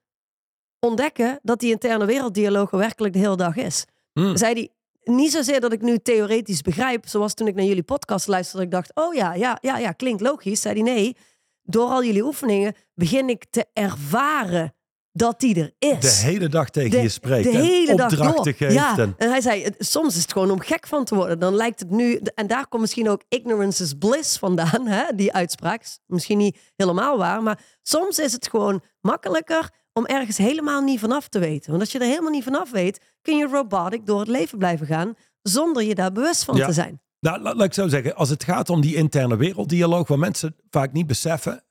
ontdekken 0.78 1.38
dat 1.42 1.60
die 1.60 1.70
interne 1.70 2.04
werelddialoog 2.04 2.72
er 2.72 2.78
werkelijk 2.78 3.12
de 3.12 3.20
hele 3.20 3.36
dag 3.36 3.56
is. 3.56 3.84
Hmm. 4.12 4.36
Zei 4.36 4.52
hij, 4.52 4.68
niet 5.14 5.32
zozeer 5.32 5.60
dat 5.60 5.72
ik 5.72 5.82
nu 5.82 5.98
theoretisch 5.98 6.62
begrijp, 6.62 7.06
zoals 7.06 7.34
toen 7.34 7.46
ik 7.46 7.54
naar 7.54 7.64
jullie 7.64 7.82
podcast 7.82 8.26
luisterde, 8.26 8.64
ik 8.64 8.70
dacht, 8.70 8.90
oh 8.94 9.14
ja, 9.14 9.34
ja, 9.34 9.58
ja, 9.60 9.78
ja, 9.78 9.92
klinkt 9.92 10.20
logisch. 10.20 10.60
Zei 10.60 10.82
hij, 10.82 10.94
nee, 10.94 11.16
door 11.62 11.88
al 11.88 12.04
jullie 12.04 12.24
oefeningen 12.24 12.74
begin 12.94 13.28
ik 13.28 13.44
te 13.50 13.66
ervaren 13.72 14.74
dat 15.12 15.40
die 15.40 15.54
er 15.54 15.72
is. 15.78 16.20
De 16.20 16.26
hele 16.26 16.48
dag 16.48 16.70
tegen 16.70 17.02
je 17.02 17.08
spreekt. 17.08 17.44
De 17.44 17.50
en 17.58 17.64
hele 17.64 17.94
dag 17.96 18.14
door. 18.16 18.46
geeft. 18.56 18.72
Ja, 18.72 18.98
En, 18.98 19.14
en 19.16 19.30
hij 19.30 19.40
zei, 19.40 19.66
soms 19.78 20.16
is 20.16 20.22
het 20.22 20.32
gewoon 20.32 20.50
om 20.50 20.60
gek 20.60 20.86
van 20.86 21.04
te 21.04 21.14
worden. 21.14 21.38
Dan 21.38 21.54
lijkt 21.54 21.80
het 21.80 21.90
nu, 21.90 22.20
en 22.34 22.46
daar 22.46 22.66
komt 22.68 22.82
misschien 22.82 23.08
ook 23.08 23.22
ignorance 23.28 23.82
is 23.82 23.94
bliss 23.98 24.38
vandaan, 24.38 24.86
hè? 24.86 25.02
die 25.14 25.32
uitspraak. 25.32 25.82
Is 25.82 25.98
Misschien 26.06 26.38
niet 26.38 26.58
helemaal 26.76 27.18
waar, 27.18 27.42
maar 27.42 27.60
soms 27.82 28.18
is 28.18 28.32
het 28.32 28.48
gewoon 28.48 28.82
makkelijker 29.00 29.70
om 29.92 30.06
ergens 30.06 30.36
helemaal 30.36 30.80
niet 30.80 31.00
vanaf 31.00 31.28
te 31.28 31.38
weten. 31.38 31.70
Want 31.70 31.82
als 31.82 31.92
je 31.92 31.98
er 31.98 32.06
helemaal 32.06 32.30
niet 32.30 32.44
vanaf 32.44 32.70
weet, 32.70 33.00
kun 33.22 33.36
je 33.36 33.46
robotic 33.46 34.06
door 34.06 34.18
het 34.20 34.28
leven 34.28 34.58
blijven 34.58 34.86
gaan, 34.86 35.14
zonder 35.42 35.82
je 35.82 35.94
daar 35.94 36.12
bewust 36.12 36.44
van 36.44 36.56
Ja. 36.56 36.66
te 36.66 36.72
zijn. 36.72 37.00
Nou, 37.22 37.40
la- 37.42 37.54
laat 37.54 37.66
ik 37.66 37.74
zo 37.74 37.88
zeggen. 37.88 38.14
Als 38.16 38.28
het 38.28 38.44
gaat 38.44 38.70
om 38.70 38.80
die 38.80 38.94
interne 38.94 39.36
werelddialoog, 39.36 40.08
waar 40.08 40.18
mensen 40.18 40.56
vaak 40.70 40.92
niet 40.92 41.06
beseffen, 41.06 41.64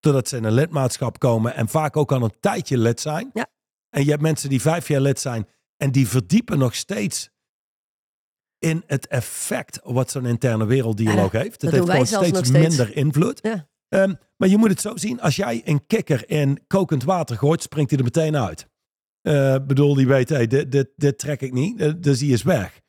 totdat 0.00 0.28
ze 0.28 0.36
in 0.36 0.44
een 0.44 0.52
lidmaatschap 0.52 1.18
komen 1.18 1.54
en 1.54 1.68
vaak 1.68 1.96
ook 1.96 2.12
al 2.12 2.22
een 2.22 2.34
tijdje 2.40 2.78
lid 2.78 3.00
zijn. 3.00 3.30
Ja. 3.32 3.46
En 3.90 4.04
je 4.04 4.10
hebt 4.10 4.22
mensen 4.22 4.48
die 4.48 4.60
vijf 4.60 4.88
jaar 4.88 5.00
lid 5.00 5.20
zijn 5.20 5.48
en 5.76 5.92
die 5.92 6.08
verdiepen 6.08 6.58
nog 6.58 6.74
steeds 6.74 7.30
in 8.58 8.82
het 8.86 9.06
effect 9.06 9.80
wat 9.82 10.10
zo'n 10.10 10.26
interne 10.26 10.66
werelddialoog 10.66 11.32
heeft. 11.32 11.62
Het 11.62 11.70
heeft 11.70 11.90
gewoon 11.90 12.06
steeds, 12.06 12.50
minder 12.50 12.96
invloed. 12.96 13.38
Ja. 13.42 13.68
Ehm, 13.88 14.14
maar 14.36 14.48
je 14.48 14.56
moet 14.56 14.68
het 14.70 14.80
zo 14.80 14.96
zien, 14.96 15.20
als 15.20 15.36
jij 15.36 15.62
een 15.64 15.86
kikker 15.86 16.30
in 16.30 16.64
kokend 16.66 17.04
water 17.04 17.36
gooit, 17.36 17.62
springt 17.62 17.90
hij 17.90 17.98
er 17.98 18.04
meteen 18.04 18.36
uit. 18.36 18.68
Eh 19.20 19.56
bedoel, 19.66 19.94
die 19.94 20.06
weet, 20.06 20.28
hey, 20.28 20.46
dit, 20.46 20.72
dit, 20.72 20.88
dit 20.96 21.18
trek 21.18 21.40
ik 21.40 21.52
niet, 21.52 22.02
dus 22.02 22.18
die 22.18 22.32
is 22.32 22.42
weg. 22.42 22.80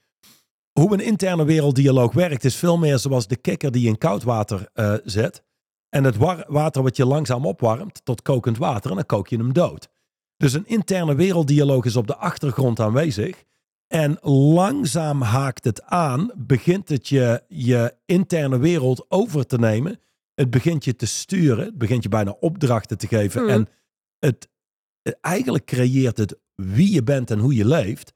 Hoe 0.79 0.93
een 0.93 0.99
interne 0.99 1.45
werelddialoog 1.45 2.13
werkt, 2.13 2.43
is 2.43 2.55
veel 2.55 2.77
meer 2.77 2.97
zoals 2.97 3.27
de 3.27 3.35
kikker 3.35 3.71
die 3.71 3.87
in 3.87 3.97
koud 3.97 4.23
water 4.23 4.69
eh, 4.73 4.93
zet. 5.03 5.43
En 5.89 6.03
het 6.03 6.17
water 6.47 6.83
wat 6.83 6.97
je 6.97 7.05
langzaam 7.05 7.45
opwarmt 7.45 8.05
tot 8.05 8.21
kokend 8.21 8.57
water 8.57 8.89
en 8.89 8.95
dan 8.95 9.05
kook 9.05 9.27
je 9.27 9.37
hem 9.37 9.53
dood. 9.53 9.89
Dus 10.37 10.53
een 10.53 10.65
interne 10.67 11.15
werelddialoog 11.15 11.85
is 11.85 11.95
op 11.95 12.07
de 12.07 12.15
achtergrond 12.15 12.79
aanwezig. 12.79 13.43
En 13.87 14.17
langzaam 14.31 15.21
haakt 15.21 15.63
het 15.63 15.81
aan, 15.83 16.31
begint 16.37 16.89
het 16.89 17.07
je, 17.07 17.43
je 17.47 17.95
interne 18.05 18.57
wereld 18.57 19.05
over 19.09 19.45
te 19.45 19.57
nemen. 19.57 19.99
Het 20.33 20.49
begint 20.49 20.85
je 20.85 20.95
te 20.95 21.05
sturen, 21.05 21.65
het 21.65 21.77
begint 21.77 22.03
je 22.03 22.09
bijna 22.09 22.35
opdrachten 22.39 22.97
te 22.97 23.07
geven. 23.07 23.41
Mhm. 23.41 23.51
En 23.51 23.67
het- 24.19 24.49
eigenlijk 25.21 25.65
creëert 25.65 26.17
het 26.17 26.39
wie 26.55 26.93
je 26.93 27.03
bent 27.03 27.31
en 27.31 27.39
hoe 27.39 27.55
je 27.55 27.65
leeft. 27.65 28.13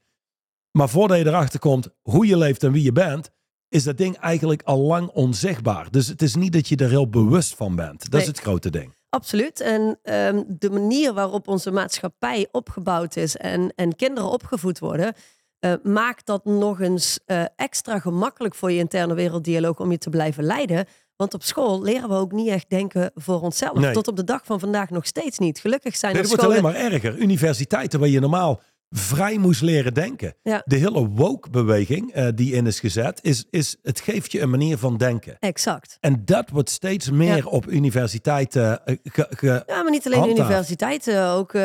Maar 0.76 0.88
voordat 0.88 1.18
je 1.18 1.26
erachter 1.26 1.58
komt 1.58 1.88
hoe 2.02 2.26
je 2.26 2.36
leeft 2.36 2.62
en 2.62 2.72
wie 2.72 2.82
je 2.82 2.92
bent, 2.92 3.30
is 3.68 3.84
dat 3.84 3.96
ding 3.96 4.16
eigenlijk 4.16 4.62
al 4.62 4.78
lang 4.78 5.08
onzichtbaar. 5.08 5.90
Dus 5.90 6.06
het 6.06 6.22
is 6.22 6.34
niet 6.34 6.52
dat 6.52 6.68
je 6.68 6.76
er 6.76 6.88
heel 6.88 7.08
bewust 7.08 7.54
van 7.54 7.76
bent. 7.76 8.10
Dat 8.10 8.20
is 8.20 8.26
het 8.26 8.38
grote 8.38 8.70
ding. 8.70 8.94
Absoluut. 9.08 9.60
En 9.60 9.98
ehm, 10.02 10.42
de 10.46 10.70
manier 10.70 11.12
waarop 11.12 11.48
onze 11.48 11.70
maatschappij 11.70 12.48
opgebouwd 12.52 13.16
is 13.16 13.36
en, 13.36 13.72
en 13.76 13.96
kinderen 13.96 14.30
opgevoed 14.30 14.78
worden, 14.78 15.14
eh, 15.58 15.72
maakt 15.82 16.26
dat 16.26 16.44
nog 16.44 16.80
eens 16.80 17.20
eh, 17.24 17.44
extra 17.56 17.98
gemakkelijk 17.98 18.54
voor 18.54 18.72
je 18.72 18.78
interne 18.78 19.14
werelddialoog 19.14 19.80
om 19.80 19.90
je 19.90 19.98
te 19.98 20.10
blijven 20.10 20.44
leiden. 20.44 20.86
Want 21.16 21.34
op 21.34 21.42
school 21.42 21.82
leren 21.82 22.08
we 22.08 22.14
ook 22.14 22.32
niet 22.32 22.48
echt 22.48 22.70
denken 22.70 23.10
voor 23.14 23.40
onszelf. 23.40 23.78
Nee. 23.78 23.92
Tot 23.92 24.08
op 24.08 24.16
de 24.16 24.24
dag 24.24 24.44
van 24.44 24.60
vandaag 24.60 24.90
nog 24.90 25.06
steeds 25.06 25.38
niet. 25.38 25.60
Gelukkig 25.60 25.96
zijn 25.96 26.12
Nee, 26.12 26.22
er 26.22 26.28
het 26.28 26.36
wordt 26.36 26.52
alleen 26.52 26.72
maar 26.72 26.92
erger. 26.92 27.18
Universiteiten 27.18 28.00
waar 28.00 28.08
je 28.08 28.20
normaal 28.20 28.60
vrij 28.96 29.38
moest 29.38 29.60
leren 29.62 29.94
denken. 29.94 30.34
Ja. 30.42 30.62
De 30.64 30.76
hele 30.76 31.08
woke-beweging 31.08 32.12
eh, 32.12 32.28
die 32.34 32.52
in 32.54 32.66
is 32.66 32.80
gezet, 32.80 33.18
is, 33.22 33.44
is 33.50 33.76
het 33.82 34.00
geeft 34.00 34.32
je 34.32 34.40
een 34.40 34.50
manier 34.50 34.78
van 34.78 34.96
denken. 34.96 35.36
Exact. 35.40 35.96
En 36.00 36.22
dat 36.24 36.50
wordt 36.50 36.70
steeds 36.70 37.10
meer 37.10 37.36
Ja. 37.36 37.44
op 37.44 37.70
universiteiten 37.70 38.84
eh, 38.86 38.96
ge- 39.02 39.26
ge- 39.30 39.62
Ja, 39.66 39.82
maar 39.82 39.90
niet 39.90 40.06
alleen 40.06 40.30
universiteiten. 40.30 41.28
Ook, 41.28 41.54
eh, 41.54 41.62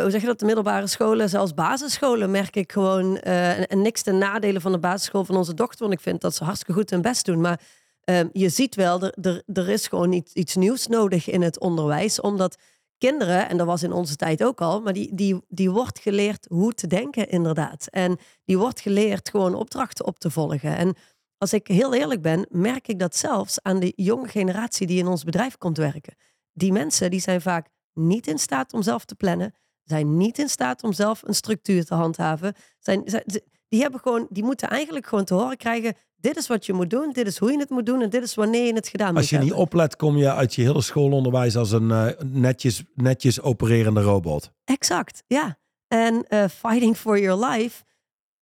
hoe 0.00 0.10
zeg 0.10 0.20
je 0.20 0.26
dat, 0.26 0.38
de 0.38 0.44
middelbare 0.44 0.86
scholen, 0.86 1.28
zelfs 1.28 1.54
basisscholen 1.54 2.30
merk 2.30 2.56
ik 2.56 2.72
gewoon. 2.72 3.18
en, 3.18 3.66
en 3.66 3.82
niks 3.82 4.02
ten 4.02 4.18
nadelen 4.18 4.60
van 4.60 4.72
de 4.72 4.78
basisschool 4.78 5.24
van 5.24 5.36
onze 5.36 5.54
dochter. 5.54 5.78
Want 5.80 5.92
ik 5.92 6.00
vind 6.00 6.20
dat 6.20 6.34
ze 6.34 6.44
hartstikke 6.44 6.72
goed 6.80 6.90
hun 6.90 7.02
best 7.02 7.24
doen. 7.26 7.40
Maar 7.40 7.60
ehm, 8.04 8.26
je 8.32 8.48
ziet 8.48 8.74
wel, 8.74 9.02
er, 9.02 9.14
er, 9.22 9.42
er 9.52 9.68
is 9.68 9.86
gewoon 9.88 10.12
iets, 10.12 10.32
iets 10.32 10.56
nieuws 10.56 10.86
nodig 10.86 11.28
in 11.30 11.42
het 11.42 11.58
onderwijs. 11.60 12.20
Omdat 12.20 12.56
kinderen, 13.00 13.48
en 13.48 13.56
dat 13.56 13.66
was 13.66 13.82
in 13.82 13.92
onze 13.92 14.16
tijd 14.16 14.44
ook 14.44 14.60
al, 14.60 14.80
maar 14.80 14.92
die, 14.92 15.14
die, 15.14 15.40
die 15.48 15.70
wordt 15.70 15.98
geleerd 15.98 16.46
hoe 16.48 16.72
te 16.72 16.86
denken 16.86 17.28
inderdaad. 17.28 17.86
En 17.86 18.18
die 18.44 18.58
wordt 18.58 18.80
geleerd 18.80 19.28
gewoon 19.30 19.54
opdrachten 19.54 20.06
op 20.06 20.18
te 20.18 20.30
volgen. 20.30 20.76
En 20.76 20.94
als 21.38 21.52
ik 21.52 21.66
heel 21.66 21.94
eerlijk 21.94 22.22
ben, 22.22 22.46
merk 22.50 22.88
ik 22.88 22.98
dat 22.98 23.16
zelfs 23.16 23.62
aan 23.62 23.80
de 23.80 23.92
jonge 23.96 24.28
generatie 24.28 24.86
die 24.86 24.98
in 24.98 25.06
ons 25.06 25.24
bedrijf 25.24 25.58
komt 25.58 25.76
werken. 25.76 26.14
Die 26.52 26.72
mensen 26.72 27.10
die 27.10 27.20
zijn 27.20 27.40
vaak 27.40 27.68
niet 27.92 28.26
in 28.26 28.38
staat 28.38 28.72
om 28.72 28.82
zelf 28.82 29.04
te 29.04 29.14
plannen, 29.14 29.54
zijn 29.84 30.16
niet 30.16 30.38
in 30.38 30.48
staat 30.48 30.82
om 30.82 30.92
zelf 30.92 31.22
een 31.22 31.34
structuur 31.34 31.84
te 31.84 31.94
handhaven. 31.94 32.54
Zijn, 32.78 33.02
zijn- 33.04 33.42
die, 33.70 33.80
hebben 33.80 34.00
gewoon, 34.00 34.26
die 34.30 34.44
moeten 34.44 34.68
eigenlijk 34.68 35.06
gewoon 35.06 35.24
te 35.24 35.34
horen 35.34 35.56
krijgen: 35.56 35.94
dit 36.16 36.36
is 36.36 36.46
wat 36.46 36.66
je 36.66 36.72
moet 36.72 36.90
doen, 36.90 37.12
dit 37.12 37.26
is 37.26 37.38
hoe 37.38 37.52
je 37.52 37.58
het 37.58 37.70
moet 37.70 37.86
doen 37.86 38.02
en 38.02 38.10
dit 38.10 38.22
is 38.22 38.34
wanneer 38.34 38.66
je 38.66 38.74
het 38.74 38.88
gedaan 38.88 39.16
Als 39.16 39.30
moet 39.30 39.40
je 39.40 39.46
niet 39.46 39.52
oplet, 39.54 39.96
kom 39.96 40.16
je 40.16 40.32
uit 40.32 40.54
je 40.54 40.62
hele 40.62 40.82
schoolonderwijs 40.82 41.56
als 41.56 41.70
een 41.72 41.90
eh, 41.90 42.06
netjes, 42.24 42.82
netjes 42.94 43.40
opererende 43.40 44.00
robot. 44.02 44.52
Exact, 44.64 45.22
ja. 45.26 45.58
En 45.88 46.24
eh, 46.28 46.44
fighting 46.48 46.96
for 46.96 47.20
your 47.20 47.44
life, 47.46 47.82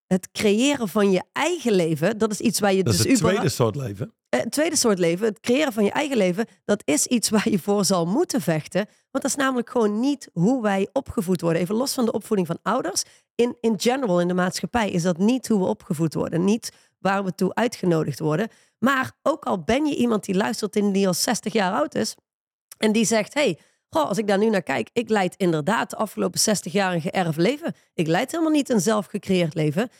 het 0.06 0.30
creëren 0.32 0.88
van 0.88 1.10
je 1.10 1.22
eigen 1.32 1.72
leven, 1.72 2.18
dat 2.18 2.30
is 2.30 2.40
iets 2.40 2.60
waar 2.60 2.72
je 2.74 2.82
Dat 2.82 2.92
is 2.92 2.98
dus 2.98 3.06
het 3.10 3.16
überhaupt- 3.20 3.52
tweede 3.54 3.74
soort 3.74 3.88
leven. 3.88 4.12
Eh, 4.28 4.40
het 4.40 4.50
tweede 4.50 4.76
soort 4.76 4.98
leven, 4.98 5.26
het 5.26 5.40
creëren 5.40 5.72
van 5.72 5.84
je 5.84 5.90
eigen 5.90 6.16
leven, 6.16 6.46
dat 6.64 6.82
is 6.84 7.06
iets 7.06 7.28
waar 7.34 7.50
je 7.50 7.58
voor 7.58 7.84
zal 7.84 8.06
moeten 8.06 8.40
vechten. 8.40 8.86
Want 9.10 9.24
dat 9.24 9.24
is 9.24 9.34
namelijk 9.34 9.70
gewoon 9.70 10.00
niet 10.00 10.28
hoe 10.32 10.62
wij 10.62 10.88
opgevoed 10.92 11.40
worden. 11.40 11.62
Even 11.62 11.74
los 11.74 11.94
van 11.94 12.04
de 12.04 12.12
opvoeding 12.12 12.46
van 12.46 12.58
ouders. 12.62 13.02
In, 13.34 13.56
in 13.60 13.80
general, 13.80 14.20
in 14.20 14.28
de 14.28 14.34
maatschappij, 14.34 14.90
is 14.90 15.02
dat 15.02 15.18
niet 15.18 15.48
hoe 15.48 15.58
we 15.58 15.66
opgevoed 15.66 16.14
worden. 16.14 16.44
Niet 16.44 16.72
waar 16.98 17.24
we 17.24 17.34
toe 17.34 17.54
uitgenodigd 17.54 18.18
worden. 18.18 18.48
Maar 18.78 19.12
ook 19.22 19.44
al 19.44 19.62
ben 19.62 19.86
je 19.86 19.96
iemand 19.96 20.24
die 20.24 20.34
luistert 20.34 20.76
en 20.76 20.92
die 20.92 21.06
al 21.06 21.14
60 21.14 21.52
jaar 21.52 21.72
oud 21.72 21.94
is. 21.94 22.14
En 22.78 22.92
die 22.92 23.04
zegt, 23.04 23.34
hey, 23.34 23.58
als 23.90 24.18
ik 24.18 24.26
daar 24.26 24.38
nu 24.38 24.50
naar 24.50 24.62
kijk. 24.62 24.90
Ik 24.92 25.08
leid 25.08 25.34
inderdaad 25.36 25.90
de 25.90 25.96
afgelopen 25.96 26.40
60 26.40 26.72
jaar 26.72 26.92
een 26.92 27.00
geërfd 27.00 27.38
leven. 27.38 27.74
Ik 27.94 28.06
leid 28.06 28.30
helemaal 28.30 28.52
niet 28.52 28.70
een 28.70 28.80
zelf 28.80 29.06
gecreëerd 29.06 29.54
leven. 29.54 29.90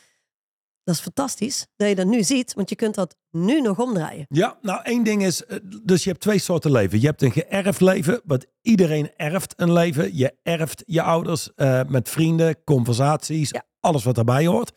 Dat 0.89 0.97
is 0.97 1.03
fantastisch 1.03 1.67
dat 1.75 1.89
je 1.89 1.95
dat 1.95 2.05
nu 2.05 2.23
ziet. 2.23 2.53
Want 2.53 2.69
je 2.69 2.75
kunt 2.75 2.95
dat 2.95 3.15
nu 3.31 3.61
nog 3.61 3.79
omdraaien. 3.79 4.25
Ja, 4.29 4.57
nou 4.61 4.81
één 4.83 5.03
ding 5.03 5.23
is, 5.23 5.45
eh, 5.45 5.57
dus 5.83 6.03
je 6.03 6.09
hebt 6.09 6.21
twee 6.21 6.39
soorten 6.39 6.71
leven. 6.71 6.99
Je 7.01 7.05
hebt 7.05 7.21
een 7.21 7.31
geërfd 7.31 7.81
leven, 7.81 8.21
wat 8.23 8.45
iedereen 8.61 9.11
erft 9.15 9.53
een 9.57 9.73
leven. 9.73 10.17
Je 10.17 10.33
erft 10.43 10.83
je 10.85 11.01
ouders 11.01 11.53
eh, 11.55 11.81
met 11.87 12.09
vrienden, 12.09 12.63
conversaties, 12.63 13.49
Ja. 13.49 13.63
alles 13.79 14.03
wat 14.03 14.15
daarbij 14.15 14.45
hoort. 14.45 14.71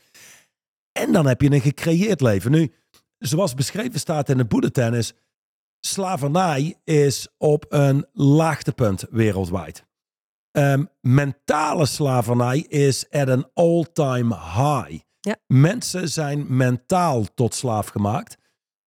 En 0.93 1.13
dan 1.13 1.27
heb 1.27 1.41
je 1.41 1.51
een 1.51 1.61
gecreëerd 1.61 2.21
leven. 2.21 2.51
Nu, 2.51 2.73
zoals 3.19 3.55
beschreven 3.55 4.01
staat 4.01 4.29
in 4.29 4.39
het 4.39 4.79
is, 4.79 5.13
slavernij 5.81 6.79
is 6.85 7.29
op 7.39 7.65
een 7.69 8.07
laagtepunt 8.13 9.05
wereldwijd. 9.11 9.85
Ehm, 10.51 10.85
mentale 11.01 11.87
slavernij 11.87 12.59
is 12.59 13.11
at 13.11 13.29
een 13.29 13.47
all-time 13.55 14.35
high. 14.35 15.11
Ja. 15.25 15.37
Mensen 15.47 16.09
zijn 16.09 16.57
mentaal 16.57 17.25
tot 17.35 17.55
slaaf 17.55 17.89
gemaakt. 17.89 18.37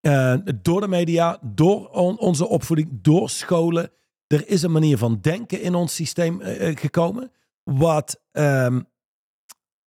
Eh, 0.01 0.35
door 0.61 0.81
de 0.81 0.87
media, 0.87 1.39
door 1.41 1.89
on- 1.89 2.19
onze 2.19 2.47
opvoeding, 2.47 2.89
door 2.91 3.29
scholen. 3.29 3.91
Er 4.27 4.47
is 4.47 4.61
een 4.61 4.71
manier 4.71 4.97
van 4.97 5.17
denken 5.21 5.61
in 5.61 5.75
ons 5.75 5.95
systeem 5.95 6.41
eh, 6.41 6.69
eh, 6.69 6.77
gekomen. 6.77 7.31
Wat, 7.63 8.21
ehm, 8.31 8.81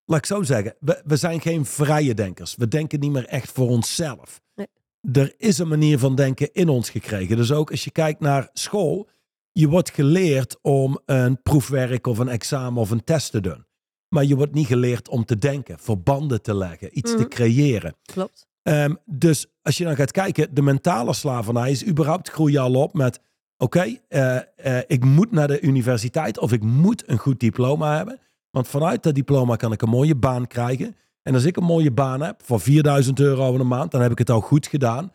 laat 0.05 0.19
ik 0.19 0.27
zo 0.27 0.43
zeggen, 0.43 0.75
we, 0.81 1.03
we 1.05 1.17
zijn 1.17 1.41
geen 1.41 1.65
vrije 1.65 2.15
denkers. 2.15 2.57
We 2.57 2.69
denken 2.69 3.01
niet 3.01 3.13
meer 3.13 3.27
echt 3.27 3.53
voor 3.53 3.69
onszelf. 3.69 4.41
Nee. 4.55 4.67
Er 5.13 5.35
is 5.37 5.59
een 5.59 5.69
manier 5.69 5.99
van 5.99 6.15
denken 6.15 6.53
in 6.53 6.69
ons 6.69 6.91
gekregen. 6.91 7.37
Dus 7.37 7.53
ook 7.53 7.71
als 7.71 7.85
je 7.85 7.91
kijkt 7.91 8.21
naar 8.21 8.51
school, 8.53 9.09
je 9.53 9.69
wordt 9.69 9.91
geleerd 9.91 10.59
om 10.63 11.01
een 11.05 11.43
proefwerk 11.43 12.07
of 12.07 12.19
een 12.19 12.29
examen 12.29 12.81
of 12.81 12.91
een 12.91 13.05
test 13.05 13.31
te 13.31 13.41
doen. 13.41 13.67
Maar 14.09 14.25
je 14.25 14.37
wordt 14.37 14.55
niet 14.55 14.67
geleerd 14.67 15.09
om 15.09 15.25
te 15.25 15.39
denken, 15.39 15.79
verbanden 15.79 16.43
te 16.43 16.55
leggen, 16.55 16.99
iets 16.99 17.11
te 17.11 17.17
Mhm. 17.17 17.29
creëren. 17.29 17.95
Klopt. 18.03 18.47
Ehm, 18.63 18.95
dus 19.05 19.47
als 19.63 19.77
je 19.79 19.85
dan 19.85 19.97
gaat 19.97 20.11
kijken, 20.13 20.55
de 20.55 20.63
mentale 20.63 21.15
slavernij 21.15 21.71
is 21.71 21.87
überhaupt 21.87 22.29
groei 22.31 22.57
al 22.59 22.75
op 22.75 22.95
met... 22.95 23.21
Oké, 23.57 23.99
eh, 24.09 24.37
eh, 24.57 24.85
ik 24.87 25.05
moet 25.05 25.31
naar 25.31 25.49
de 25.49 25.61
universiteit 25.61 26.39
of 26.39 26.53
ik 26.53 26.63
moet 26.63 27.09
een 27.09 27.19
goed 27.19 27.41
diploma 27.41 27.97
hebben. 27.97 28.21
Want 28.51 28.69
vanuit 28.69 29.03
dat 29.03 29.15
diploma 29.15 29.57
kan 29.57 29.73
ik 29.73 29.83
een 29.83 29.89
mooie 29.89 30.15
baan 30.17 30.47
krijgen. 30.47 30.97
En 31.23 31.35
als 31.35 31.45
ik 31.45 31.57
een 31.57 31.65
mooie 31.65 31.91
baan 31.93 32.21
heb 32.21 32.43
voor 32.45 32.61
4000 32.61 33.21
euro 33.21 33.55
in 33.55 33.61
een 33.61 33.67
maand, 33.69 33.91
dan 33.91 34.01
heb 34.01 34.11
ik 34.11 34.19
het 34.19 34.31
al 34.31 34.41
goed 34.41 34.67
gedaan. 34.67 35.13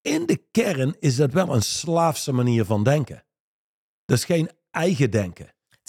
In 0.00 0.26
de 0.26 0.42
kern 0.50 0.96
is 0.98 1.16
dat 1.16 1.32
wel 1.32 1.54
een 1.54 1.62
slaafse 1.62 2.32
manier 2.32 2.64
van 2.64 2.84
denken. 2.84 3.24
Dat 4.04 4.18
is 4.18 4.24
geen 4.24 4.50
eigen 4.70 5.10
denken. 5.10 5.46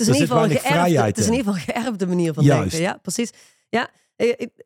Het 0.08 0.16
is, 0.16 0.16
in 0.16 0.22
ieder 0.22 0.28
geval 0.38 0.50
geërfde, 0.72 1.02
het 1.02 1.18
is 1.18 1.28
in 1.28 1.34
ieder 1.34 1.54
geval 1.54 1.74
een 1.76 1.82
geërfde 1.84 2.08
manier 2.08 2.34
van 2.34 2.44
Juist. 2.44 2.72
denken. 2.72 2.90
Ja, 2.90 2.98
precies. 3.02 3.32
Ja, 3.70 3.90
eh, 4.16 4.28
ik- 4.28 4.66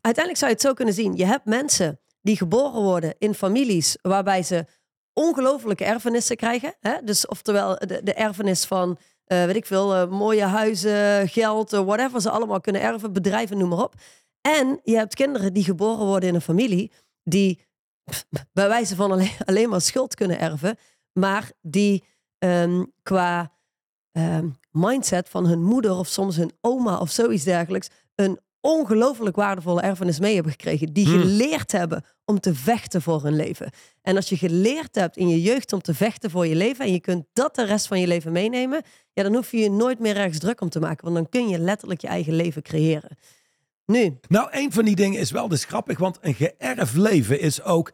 uiteindelijk 0.00 0.36
zou 0.36 0.50
je 0.50 0.56
het 0.56 0.60
zo 0.60 0.72
kunnen 0.74 0.94
zien. 0.94 1.16
Je 1.16 1.24
hebt 1.26 1.44
mensen 1.44 2.00
die 2.22 2.36
geboren 2.36 2.82
worden 2.82 3.14
in 3.18 3.34
families 3.34 3.96
waarbij 4.02 4.42
ze 4.42 4.64
ongelofelijke 5.12 5.84
erfenissen 5.84 6.36
krijgen. 6.36 6.74
Hè? 6.80 6.92
Dus 7.04 7.26
oftewel 7.26 7.76
de, 7.78 8.00
de 8.02 8.14
erfenis 8.14 8.64
van 8.64 8.98
eh, 9.24 9.44
weet 9.44 9.56
ik 9.56 9.66
veel, 9.66 9.94
eh, 9.94 10.08
mooie 10.10 10.44
huizen, 10.44 11.28
geld, 11.28 11.72
eh, 11.72 11.80
whatever 11.84 12.20
ze 12.20 12.30
allemaal 12.30 12.60
kunnen 12.60 12.82
erven, 12.82 13.12
bedrijven, 13.12 13.58
noem 13.58 13.68
maar 13.68 13.82
op. 13.82 13.94
En 14.40 14.80
je 14.82 14.96
hebt 14.96 15.14
kinderen 15.14 15.52
die 15.52 15.64
geboren 15.64 16.06
worden 16.06 16.28
in 16.28 16.34
een 16.34 16.40
familie 16.40 16.92
die 17.24 17.60
pff, 18.04 18.26
bij 18.52 18.68
wijze 18.68 18.96
van 18.96 19.12
alleen, 19.12 19.30
alleen 19.46 19.68
maar 19.68 19.80
schuld 19.80 20.14
kunnen 20.14 20.38
erven, 20.40 20.76
maar 21.12 21.50
die 21.60 22.04
ehm, 22.38 22.84
qua 23.02 23.52
ehm, 24.12 24.48
mindset 24.70 25.28
van 25.28 25.46
hun 25.46 25.62
moeder 25.62 25.92
of 25.92 26.06
soms 26.06 26.36
hun 26.36 26.52
oma 26.60 26.98
of 26.98 27.10
zoiets 27.10 27.44
dergelijks 27.44 27.88
een 28.14 28.38
ongelooflijk 28.60 29.36
waardevolle 29.36 29.80
erfenis 29.80 30.20
mee 30.20 30.34
hebben 30.34 30.52
gekregen. 30.52 30.92
Die 30.92 31.06
Hmm. 31.08 31.20
geleerd 31.20 31.72
hebben 31.72 32.04
om 32.24 32.40
te 32.40 32.54
vechten 32.54 33.02
voor 33.02 33.22
hun 33.22 33.36
leven. 33.36 33.70
En 34.02 34.16
als 34.16 34.28
je 34.28 34.36
geleerd 34.36 34.94
hebt 34.94 35.16
in 35.16 35.28
je 35.28 35.42
jeugd 35.42 35.72
om 35.72 35.80
te 35.80 35.94
vechten 35.94 36.30
voor 36.30 36.46
je 36.46 36.54
leven 36.54 36.84
en 36.84 36.92
je 36.92 37.00
kunt 37.00 37.24
dat 37.32 37.54
de 37.54 37.64
rest 37.64 37.86
van 37.86 38.00
je 38.00 38.06
leven 38.06 38.32
meenemen, 38.32 38.82
ja, 39.12 39.22
dan 39.22 39.34
hoef 39.34 39.50
je 39.50 39.58
je 39.58 39.70
nooit 39.70 39.98
meer 39.98 40.16
ergens 40.16 40.38
druk 40.38 40.60
om 40.60 40.68
te 40.68 40.80
maken. 40.80 41.04
Want 41.04 41.16
dan 41.16 41.28
kun 41.28 41.48
je 41.48 41.58
letterlijk 41.58 42.00
je 42.00 42.06
eigen 42.06 42.32
leven 42.32 42.62
creëren. 42.62 43.16
Nu, 43.86 44.18
Nou, 44.28 44.48
een 44.50 44.72
van 44.72 44.84
die 44.84 44.96
dingen 44.96 45.20
is 45.20 45.30
wel 45.30 45.48
dus 45.48 45.64
grappig, 45.64 45.98
want 45.98 46.18
een 46.20 46.34
geërfd 46.34 46.96
leven 46.96 47.40
is 47.40 47.62
ook. 47.62 47.92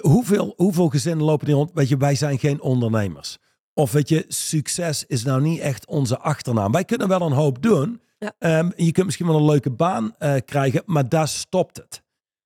Hoeveel, 0.00 0.52
hoeveel 0.56 0.88
gezinnen 0.88 1.24
lopen 1.24 1.46
er 1.46 1.52
rond? 1.52 1.70
Weet 1.74 1.88
je, 1.88 1.96
wij 1.96 2.14
zijn 2.14 2.38
geen 2.38 2.60
ondernemers. 2.60 3.38
Of 3.74 3.92
weet 3.92 4.08
je, 4.08 4.24
succes 4.28 5.06
is 5.06 5.24
nou 5.24 5.42
niet 5.42 5.60
echt 5.60 5.86
onze 5.86 6.18
achternaam. 6.18 6.72
Wij 6.72 6.84
kunnen 6.84 7.08
wel 7.08 7.20
een 7.20 7.32
hoop 7.32 7.62
doen. 7.62 8.00
Ja. 8.18 8.34
Ehm, 8.38 8.70
je 8.76 8.92
kunt 8.92 9.06
misschien 9.06 9.26
wel 9.26 9.36
een 9.36 9.44
leuke 9.44 9.70
baan 9.70 10.14
eh, 10.18 10.34
krijgen, 10.44 10.82
maar 10.86 11.08
daar 11.08 11.28
stopt 11.28 11.76
het. 11.76 12.02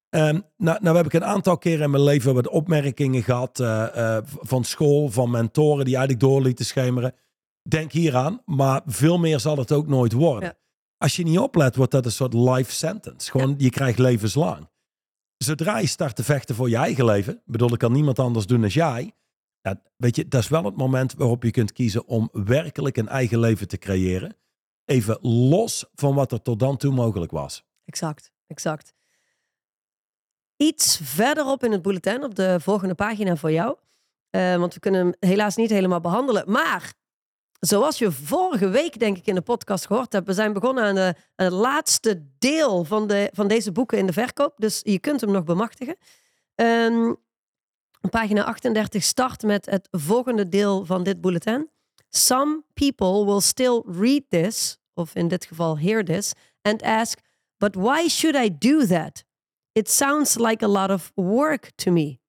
Ehm, 0.08 0.40
nou, 0.56 0.78
nou 0.80 0.96
heb 0.96 1.06
ik 1.06 1.12
een 1.12 1.24
aantal 1.24 1.58
keren 1.58 1.84
in 1.84 1.90
mijn 1.90 2.02
leven 2.02 2.34
wat 2.34 2.48
opmerkingen 2.48 3.22
gehad 3.22 3.60
eh, 3.60 4.16
eh, 4.16 4.24
van 4.26 4.64
school, 4.64 5.08
van 5.08 5.30
mentoren 5.30 5.84
die 5.84 5.96
eigenlijk 5.96 6.24
door 6.24 6.42
lieten 6.42 6.64
schemeren. 6.64 7.14
Denk 7.68 7.92
hieraan, 7.92 8.42
maar 8.44 8.82
veel 8.86 9.18
meer 9.18 9.40
zal 9.40 9.56
het 9.56 9.72
ook 9.72 9.86
nooit 9.86 10.12
worden. 10.12 10.48
Ja. 10.48 10.58
Als 10.98 11.16
je 11.16 11.24
niet 11.24 11.38
oplet, 11.38 11.76
wordt 11.76 11.92
dat 11.92 12.04
een 12.04 12.12
soort 12.12 12.34
life 12.34 12.72
sentence. 12.72 13.30
Gewoon, 13.30 13.54
je 13.58 13.70
krijgt 13.70 13.98
levenslang. 13.98 14.68
Zodra 15.36 15.78
je 15.78 15.86
start 15.86 16.16
te 16.16 16.24
vechten 16.24 16.54
voor 16.54 16.68
je 16.68 16.76
eigen 16.76 17.04
leven, 17.04 17.42
bedoel, 17.44 17.72
ik 17.72 17.78
kan 17.78 17.92
niemand 17.92 18.18
anders 18.18 18.46
doen 18.46 18.60
dan 18.60 18.70
jij. 18.70 19.12
Weet 19.96 20.16
je, 20.16 20.28
dat 20.28 20.42
is 20.42 20.48
wel 20.48 20.64
het 20.64 20.76
moment 20.76 21.14
waarop 21.14 21.42
je 21.42 21.50
kunt 21.50 21.72
kiezen 21.72 22.06
om 22.06 22.28
werkelijk 22.32 22.96
een 22.96 23.08
eigen 23.08 23.38
leven 23.38 23.68
te 23.68 23.78
creëren. 23.78 24.36
Even 24.84 25.18
los 25.22 25.84
van 25.94 26.14
wat 26.14 26.32
er 26.32 26.42
tot 26.42 26.58
dan 26.58 26.76
toe 26.76 26.92
mogelijk 26.92 27.32
was. 27.32 27.64
exact, 27.84 28.32
exact. 28.46 28.94
Iets 30.56 31.00
verderop 31.02 31.64
in 31.64 31.72
het 31.72 31.82
bulletin, 31.82 32.24
op 32.24 32.34
de 32.34 32.60
volgende 32.60 32.94
pagina 32.94 33.36
voor 33.36 33.52
jou. 33.52 33.76
Eh, 34.30 34.56
want 34.56 34.74
we 34.74 34.80
kunnen 34.80 35.00
hem 35.00 35.30
helaas 35.30 35.56
niet 35.56 35.70
helemaal 35.70 36.00
behandelen. 36.00 36.50
Maar 36.50 36.94
zoals 37.60 37.98
je 37.98 38.12
vorige 38.12 38.68
week, 38.68 38.98
denk 38.98 39.16
ik, 39.16 39.26
in 39.26 39.34
de 39.34 39.42
podcast 39.42 39.86
gehoord 39.86 40.12
hebt, 40.12 40.26
we 40.26 40.32
zijn 40.32 40.52
begonnen 40.52 40.84
aan, 40.84 40.94
de, 40.94 41.14
het 41.36 41.52
laatste 41.52 42.26
deel 42.38 42.84
van, 42.84 43.06
de, 43.06 43.30
van 43.32 43.48
deze 43.48 43.72
boeken 43.72 43.98
in 43.98 44.06
de 44.06 44.12
verkoop. 44.12 44.54
Dus 44.56 44.80
je 44.82 44.98
kunt 44.98 45.20
hem 45.20 45.30
nog 45.30 45.44
bemachtigen. 45.44 45.96
Ehm, 48.04 48.10
pagina 48.10 48.44
38 48.44 49.02
start 49.02 49.42
met 49.42 49.66
het 49.66 49.88
volgende 49.90 50.48
deel 50.48 50.84
van 50.84 51.02
dit 51.02 51.20
bulletin. 51.20 51.70
Some 52.08 52.62
people 52.74 53.24
will 53.24 53.40
still 53.40 53.82
read 53.86 54.22
this, 54.28 54.78
of 54.94 55.14
in 55.14 55.28
dit 55.28 55.44
geval 55.44 55.78
hear 55.78 56.04
this, 56.04 56.32
and 56.62 56.82
ask, 56.82 57.18
but 57.58 57.74
why 57.74 58.08
should 58.08 58.36
I 58.36 58.58
do 58.58 58.86
that? 58.86 59.24
It 59.72 59.90
sounds 59.90 60.38
like 60.38 60.64
a 60.64 60.68
lot 60.68 60.90
of 60.90 61.12
work 61.14 61.72
to 61.74 61.90
me. 61.90 62.20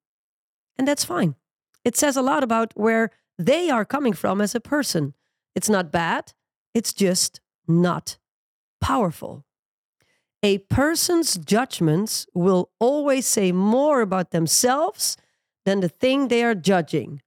And 0.74 0.88
that's 0.88 1.04
fine. 1.04 1.34
It 1.82 1.96
says 1.96 2.16
a 2.16 2.22
lot 2.22 2.42
about 2.42 2.72
where 2.74 3.10
they 3.44 3.70
are 3.70 3.86
coming 3.86 4.16
from 4.16 4.40
as 4.40 4.54
a 4.54 4.60
person. 4.60 5.14
It's 5.54 5.68
not 5.68 5.90
bad, 5.90 6.34
it's 6.72 6.92
just 6.92 7.40
not 7.66 8.18
powerful. 8.80 9.44
A 10.42 10.58
person's 10.58 11.38
judgments 11.38 12.26
will 12.32 12.70
always 12.78 13.26
say 13.26 13.52
more 13.52 14.00
about 14.00 14.30
themselves 14.30 15.16
than 15.66 15.80
the 15.80 15.96
thing 15.96 16.28
they 16.28 16.42
are 16.44 16.58
judging. 16.60 17.22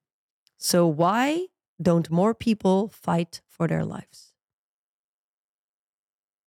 So 0.56 0.94
why 0.94 1.48
don't 1.76 2.08
more 2.10 2.34
people 2.34 2.88
fight 3.00 3.42
for 3.46 3.66
their 3.66 3.84
lives? 3.84 4.34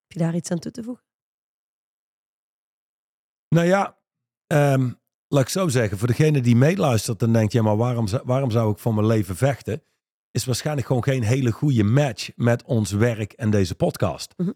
Heb 0.01 0.11
je 0.11 0.19
daar 0.19 0.35
iets 0.35 0.51
aan 0.51 0.59
toe 0.59 0.71
te 0.71 0.83
voegen? 0.83 1.05
Nou 3.47 3.67
ja, 3.67 3.97
ehm, 4.47 4.91
laat 5.27 5.41
ik 5.43 5.49
zo 5.49 5.67
zeggen, 5.67 5.97
voor 5.97 6.07
degene 6.07 6.41
die 6.41 6.55
meeluistert 6.55 7.21
en 7.21 7.33
denkt, 7.33 7.53
ja, 7.53 7.61
maar 7.61 7.77
waarom, 7.77 8.07
zou- 8.07 8.23
waarom 8.25 8.51
zou 8.51 8.71
ik 8.71 8.77
voor 8.77 8.93
mijn 8.93 9.07
leven 9.07 9.35
vechten? 9.35 9.83
Is 10.31 10.45
waarschijnlijk 10.45 10.87
gewoon 10.87 11.03
geen 11.03 11.23
hele 11.23 11.51
goede 11.51 11.83
match 11.83 12.29
met 12.35 12.63
ons 12.63 12.91
werk 12.91 13.33
en 13.33 13.49
deze 13.49 13.75
podcast. 13.75 14.33
Mhm. 14.37 14.49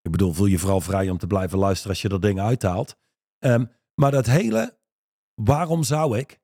Ik 0.00 0.10
bedoel, 0.10 0.32
voel 0.32 0.46
je 0.46 0.58
vooral 0.58 0.80
vrij 0.80 1.10
om 1.10 1.18
te 1.18 1.26
blijven 1.26 1.58
luisteren 1.58 1.90
als 1.90 2.02
je 2.02 2.08
er 2.08 2.20
dingen 2.20 2.44
uithaalt. 2.44 2.96
Ehm, 3.38 3.64
maar 3.94 4.10
dat 4.10 4.26
hele, 4.26 4.78
waarom 5.34 5.82
zou 5.82 6.18
ik, 6.18 6.40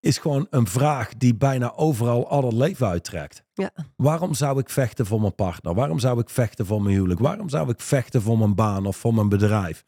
is 0.00 0.18
gewoon 0.18 0.46
een 0.50 0.66
vraag 0.66 1.14
die 1.16 1.34
bijna 1.34 1.74
overal 1.74 2.28
al 2.28 2.44
het 2.44 2.52
leven 2.52 2.86
uittrekt. 2.86 3.42
Ja. 3.54 3.70
Waarom 3.96 4.34
zou 4.34 4.58
ik 4.58 4.70
vechten 4.70 5.06
voor 5.06 5.20
mijn 5.20 5.34
partner? 5.34 5.74
Waarom 5.74 5.98
zou 5.98 6.20
ik 6.20 6.30
vechten 6.30 6.66
voor 6.66 6.82
mijn 6.82 6.94
huwelijk? 6.94 7.20
Waarom 7.20 7.48
zou 7.48 7.70
ik 7.70 7.80
vechten 7.80 8.22
voor 8.22 8.38
mijn 8.38 8.54
baan 8.54 8.86
of 8.86 8.96
voor 8.96 9.14
mijn 9.14 9.28
bedrijf? 9.28 9.84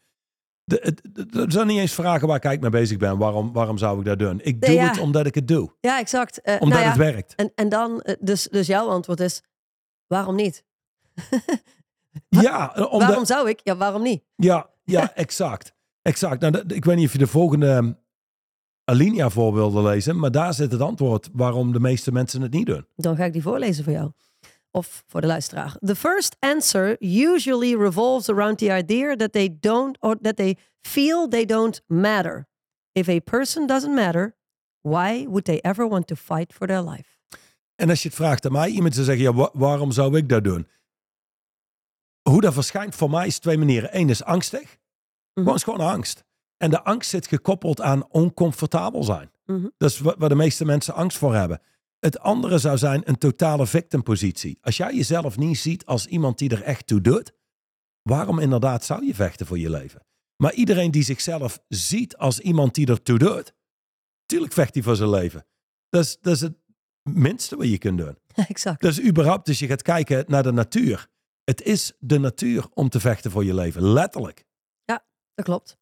Er 0.65 1.51
zijn 1.51 1.67
niet 1.67 1.79
eens 1.79 1.93
vragen 1.93 2.27
waar 2.27 2.35
ik 2.37 2.43
eigenlijk 2.43 2.73
mee 2.73 2.81
bezig 2.81 2.97
ben. 2.97 3.17
Waarom, 3.17 3.53
waarom 3.53 3.77
zou 3.77 3.99
ik 3.99 4.05
dat 4.05 4.19
doen? 4.19 4.39
Ik 4.43 4.61
doe 4.61 4.75
ja. 4.75 4.87
het 4.87 4.99
omdat 4.99 5.25
ik 5.25 5.35
het 5.35 5.47
doe. 5.47 5.75
Ja, 5.79 5.99
exact. 5.99 6.41
Eh, 6.41 6.53
Omdat 6.53 6.69
nou 6.69 6.81
ja, 6.81 6.87
het 6.87 6.97
werkt. 6.97 7.35
En, 7.35 7.51
en 7.55 7.69
dan, 7.69 8.01
eh, 8.01 8.15
dus, 8.19 8.43
dus 8.51 8.67
jouw 8.67 8.87
antwoord 8.87 9.19
is, 9.19 9.43
waarom 10.07 10.35
niet? 10.35 10.63
Ja, 12.29 12.71
omdat, 12.75 13.07
Waarom 13.07 13.25
zou 13.25 13.49
ik? 13.49 13.59
Ja, 13.63 13.77
waarom 13.77 14.01
niet? 14.01 14.23
ja, 14.35 14.69
ja 14.83 15.13
exact. 15.25 15.73
exact. 16.01 16.41
Nou, 16.41 16.53
dat- 16.53 16.71
ik 16.71 16.85
weet 16.85 16.95
niet 16.95 17.05
of 17.05 17.11
je 17.11 17.17
de 17.17 17.27
volgende 17.27 17.67
ehm, 17.71 17.91
Alinea 18.83 19.29
voor 19.29 19.53
wilde 19.53 19.81
lezen. 19.81 20.19
Maar 20.19 20.31
daar 20.31 20.53
zit 20.53 20.71
het 20.71 20.81
antwoord 20.81 21.29
waarom 21.33 21.71
de 21.73 21.79
meeste 21.79 22.11
mensen 22.11 22.41
het 22.41 22.51
niet 22.53 22.65
doen. 22.65 22.85
Dan 22.95 23.15
ga 23.15 23.23
ik 23.25 23.33
die 23.33 23.41
voorlezen 23.41 23.83
voor 23.83 23.93
jou. 23.93 24.11
Of 24.71 25.03
voor 25.07 25.21
de 25.21 25.27
luisteraar. 25.27 25.75
The 25.79 25.95
first 25.95 26.35
answer 26.39 26.95
usually 26.99 27.75
revolves 27.75 28.29
around 28.29 28.57
the 28.57 28.77
idea 28.77 29.15
that 29.15 29.31
they 29.31 29.57
don't, 29.59 29.97
or 30.01 30.17
that 30.21 30.35
they 30.35 30.57
feel 30.81 31.27
they 31.27 31.45
don't 31.45 31.81
matter. 31.87 32.47
If 32.91 33.07
a 33.09 33.19
person 33.19 33.67
doesn't 33.67 33.95
matter, 33.95 34.35
why 34.81 35.23
would 35.25 35.43
they 35.45 35.57
ever 35.61 35.87
want 35.89 36.07
to 36.07 36.15
fight 36.15 36.53
for 36.53 36.67
their 36.67 36.81
life? 36.89 37.09
En 37.75 37.89
als 37.89 38.01
je 38.01 38.07
het 38.07 38.17
vraagt 38.17 38.45
aan 38.45 38.51
mij, 38.51 38.69
iemand 38.69 38.93
zou 38.93 39.05
zeggen, 39.05 39.23
ja, 39.23 39.33
wa- 39.33 39.49
waarom 39.53 39.91
zou 39.91 40.17
ik 40.17 40.29
dat 40.29 40.43
doen? 40.43 40.67
Hoe 42.29 42.41
dat 42.41 42.53
verschijnt 42.53 42.95
voor 42.95 43.09
mij 43.09 43.27
is 43.27 43.39
twee 43.39 43.57
manieren. 43.57 43.97
Eén 43.97 44.09
is 44.09 44.23
angstig. 44.23 44.77
Gewoon 45.33 45.55
is 45.55 45.63
gewoon 45.63 45.79
angst. 45.79 46.23
En 46.61 46.69
de 46.69 46.83
angst 46.83 47.09
zit 47.09 47.27
gekoppeld 47.27 47.81
aan 47.81 48.09
oncomfortabel 48.11 49.03
zijn. 49.03 49.31
Mhm. 49.45 49.67
Dat 49.77 49.89
is 49.89 49.99
wa- 49.99 50.15
waar 50.17 50.29
de 50.29 50.35
meeste 50.35 50.65
mensen 50.65 50.93
angst 50.93 51.17
voor 51.17 51.33
hebben. 51.35 51.61
Het 51.99 52.19
andere 52.19 52.57
zou 52.57 52.77
zijn 52.77 53.01
een 53.05 53.17
totale 53.17 53.67
victimpositie. 53.67 54.57
Als 54.61 54.77
jij 54.77 54.95
jezelf 54.95 55.37
niet 55.37 55.57
ziet 55.57 55.85
als 55.85 56.05
iemand 56.07 56.37
die 56.37 56.49
er 56.49 56.63
echt 56.63 56.87
toe 56.87 57.01
doet, 57.01 57.31
waarom 58.01 58.39
inderdaad 58.39 58.83
zou 58.85 59.05
je 59.05 59.15
vechten 59.15 59.45
voor 59.45 59.59
je 59.59 59.69
leven? 59.69 60.05
Maar 60.35 60.53
iedereen 60.53 60.91
die 60.91 61.03
zichzelf 61.03 61.59
ziet 61.67 62.17
als 62.17 62.39
iemand 62.39 62.75
die 62.75 62.87
er 62.87 63.01
toe 63.01 63.17
doet, 63.17 63.53
tuurlijk 64.25 64.53
vecht 64.53 64.73
hij 64.73 64.83
voor 64.83 64.95
zijn 64.95 65.09
leven. 65.09 65.45
Dat 65.89 66.03
is, 66.03 66.17
dat 66.21 66.33
is 66.35 66.41
het 66.41 66.55
minste 67.03 67.55
wat 67.57 67.69
je 67.69 67.77
kunt 67.77 67.97
doen. 67.97 68.17
exact. 68.47 68.81
Dat 68.81 68.91
is 68.91 69.01
überhaupt, 69.01 69.45
dus 69.45 69.59
je 69.59 69.67
gaat 69.67 69.81
kijken 69.81 70.23
naar 70.27 70.43
de 70.43 70.51
natuur. 70.51 71.07
Het 71.43 71.61
is 71.61 71.93
de 71.99 72.19
natuur 72.19 72.67
om 72.73 72.89
te 72.89 72.99
vechten 72.99 73.31
voor 73.31 73.45
je 73.45 73.53
leven, 73.53 73.83
letterlijk. 73.83 74.45
Dat 75.33 75.45
klopt. 75.45 75.79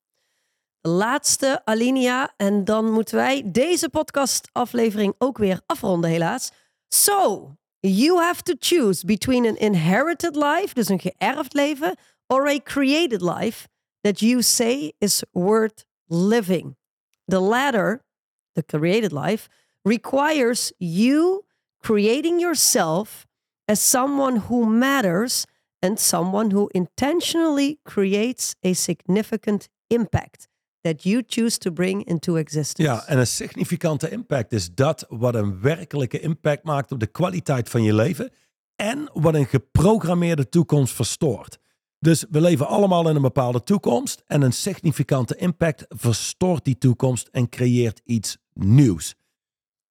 Laatste 0.82 1.62
alinea. 1.66 2.34
En 2.38 2.64
dan 2.64 2.92
moeten 2.92 3.16
wij 3.16 3.52
deze 3.52 3.90
podcastaflevering 3.90 5.14
ook 5.18 5.38
weer 5.38 5.62
afronden, 5.66 6.10
helaas. 6.10 6.52
So, 6.88 7.52
you 7.80 8.22
have 8.22 8.44
to 8.44 8.54
choose 8.60 9.06
between 9.06 9.48
an 9.48 9.58
inherited 9.58 10.36
life, 10.36 10.74
dus 10.74 10.90
een 10.90 11.00
geërfd 11.00 11.54
leven, 11.54 11.98
or 12.28 12.48
a 12.48 12.60
created 12.64 13.22
life 13.22 13.68
that 14.02 14.20
you 14.20 14.42
say 14.42 14.94
is 14.98 15.24
worth 15.32 15.86
living. 16.06 16.78
The 17.26 17.40
latter, 17.40 18.06
the 18.54 18.64
created 18.66 19.12
life, 19.12 19.48
requires 19.82 20.72
you 20.78 21.46
creating 21.78 22.40
yourself 22.40 23.26
as 23.66 23.90
someone 23.90 24.40
who 24.48 24.66
matters 24.66 25.46
and 25.80 26.00
someone 26.00 26.52
who 26.52 26.68
intentionally 26.72 27.80
creates 27.84 28.56
a 28.62 28.74
significant 28.74 29.70
impact 29.88 30.48
that 30.82 31.04
you 31.04 31.24
choose 31.28 31.58
to 31.58 31.72
bring 31.72 32.06
into 32.06 32.36
existence. 32.36 32.92
Ja, 32.92 33.06
en 33.08 33.18
een 33.18 33.28
significante 33.28 34.10
impact 34.10 34.52
is 34.54 34.74
dat 34.74 35.06
wat 35.10 35.36
een 35.36 35.62
werkelijke 35.62 36.20
impact 36.20 36.64
maakt 36.64 36.92
op 36.92 37.00
de 37.00 37.08
kwaliteit 37.08 37.70
van 37.70 37.84
je 37.84 37.94
leven 37.94 38.32
en 38.76 39.10
wat 39.14 39.34
een 39.34 39.46
geprogrammeerde 39.46 40.50
toekomst 40.50 40.94
verstoort. 40.94 41.58
Dus 42.00 42.26
we 42.30 42.42
leven 42.42 42.68
allemaal 42.68 43.10
in 43.10 43.16
een 43.16 43.22
bepaalde 43.22 43.64
toekomst 43.64 44.24
en 44.28 44.42
een 44.42 44.54
significante 44.54 45.36
impact 45.36 45.86
verstoort 45.88 46.66
die 46.66 46.78
toekomst 46.78 47.28
en 47.32 47.50
creëert 47.50 48.02
iets 48.06 48.38
nieuws. 48.54 49.16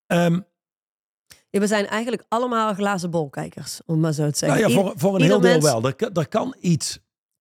Ehm, 0.06 0.40
Ja, 1.50 1.60
we 1.60 1.66
zijn 1.66 1.86
eigenlijk 1.86 2.24
allemaal 2.28 2.74
glazen 2.74 3.10
bolkijkers, 3.10 3.80
om 3.86 4.00
maar 4.00 4.12
zo 4.12 4.30
te 4.30 4.38
zeggen. 4.38 4.60
Nou 4.60 4.72
ja, 4.72 4.80
voor, 4.80 4.92
voor 4.96 5.14
een 5.14 5.20
ieder 5.20 5.30
heel 5.30 5.40
deel 5.40 5.50
mens 5.52 5.64
wel. 5.64 5.84
Er, 5.84 6.12
er 6.12 6.28
kan 6.28 6.56
iets. 6.60 6.98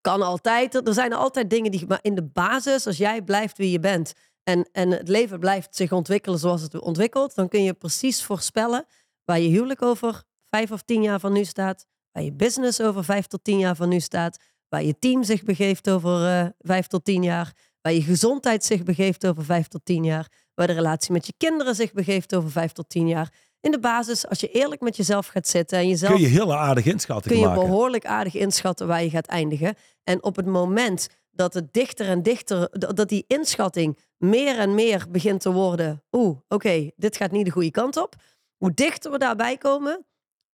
Kan 0.07 0.21
altijd. 0.21 0.87
Er 0.87 0.93
zijn 0.93 1.13
altijd 1.13 1.49
dingen 1.49 1.71
die. 1.71 1.87
Maar 1.87 1.99
in 2.01 2.15
de 2.15 2.23
basis, 2.23 2.87
als 2.87 2.97
jij 2.97 3.21
blijft 3.21 3.57
wie 3.57 3.71
je 3.71 3.79
bent. 3.79 4.13
En, 4.43 4.69
en 4.71 4.91
het 4.91 5.07
leven 5.07 5.39
blijft 5.39 5.75
zich 5.75 5.91
ontwikkelen 5.91 6.39
zoals 6.39 6.61
het 6.61 6.79
ontwikkelt. 6.79 7.35
Dan 7.35 7.47
kun 7.47 7.63
je 7.63 7.73
precies 7.73 8.23
voorspellen 8.23 8.85
waar 9.25 9.39
je 9.39 9.47
huwelijk 9.47 9.81
over 9.81 10.23
vijf 10.49 10.71
of 10.71 10.81
tien 10.81 11.01
jaar 11.01 11.19
van 11.19 11.33
nu 11.33 11.43
staat. 11.45 11.85
Waar 12.11 12.23
je 12.23 12.33
business 12.33 12.81
over 12.81 13.03
vijf 13.03 13.27
tot 13.27 13.43
tien 13.43 13.59
jaar 13.59 13.75
van 13.75 13.89
nu 13.89 13.99
staat. 13.99 14.37
Waar 14.69 14.83
je 14.83 14.99
team 14.99 15.23
zich 15.23 15.43
begeeft 15.43 15.89
over 15.89 16.27
eh, 16.27 16.47
vijf 16.59 16.87
tot 16.87 17.05
tien 17.05 17.23
jaar. 17.23 17.53
Waar 17.81 17.93
je 17.93 18.01
gezondheid 18.01 18.63
zich 18.65 18.83
begeeft 18.83 19.27
over 19.27 19.45
vijf 19.45 19.67
tot 19.67 19.85
tien 19.85 20.03
jaar. 20.03 20.31
Waar 20.53 20.67
de 20.67 20.73
relatie 20.73 21.11
met 21.11 21.25
je 21.25 21.33
kinderen 21.37 21.75
zich 21.75 21.93
begeeft 21.93 22.35
over 22.35 22.51
vijf 22.51 22.71
tot 22.71 22.89
tien 22.89 23.07
jaar. 23.07 23.33
In 23.67 23.73
de 23.73 23.79
basis, 23.79 24.27
als 24.27 24.39
je 24.39 24.51
eerlijk 24.51 24.81
met 24.81 24.97
jezelf 24.97 25.27
gaat 25.27 25.47
zitten 25.47 25.77
en 25.77 25.87
jezelf 25.87 26.11
Kun 26.11 26.21
je 26.21 26.27
heel 26.27 26.55
aardig 26.55 26.85
inschatting 26.85 27.33
kun 27.33 27.41
je 27.43 27.47
maken. 27.47 27.67
behoorlijk 27.67 28.05
aardig 28.05 28.35
inschatten 28.35 28.87
waar 28.87 29.03
je 29.03 29.09
gaat 29.09 29.25
eindigen. 29.25 29.75
En 30.03 30.23
op 30.23 30.35
het 30.35 30.45
moment 30.45 31.07
dat 31.31 31.53
het 31.53 31.73
dichter 31.73 32.07
en 32.07 32.23
dichter, 32.23 32.69
dat 32.93 33.09
die 33.09 33.23
inschatting 33.27 33.97
meer 34.17 34.59
en 34.59 34.75
meer 34.75 35.05
begint 35.09 35.41
te 35.41 35.51
worden. 35.51 36.03
Oeh, 36.11 36.37
oké, 36.47 36.91
dit 36.95 37.17
gaat 37.17 37.31
niet 37.31 37.45
de 37.45 37.51
goede 37.51 37.71
kant 37.71 37.97
op. 37.97 38.15
Hoe 38.57 38.73
dichter 38.73 39.11
we 39.11 39.17
daarbij 39.17 39.57
komen, 39.57 40.05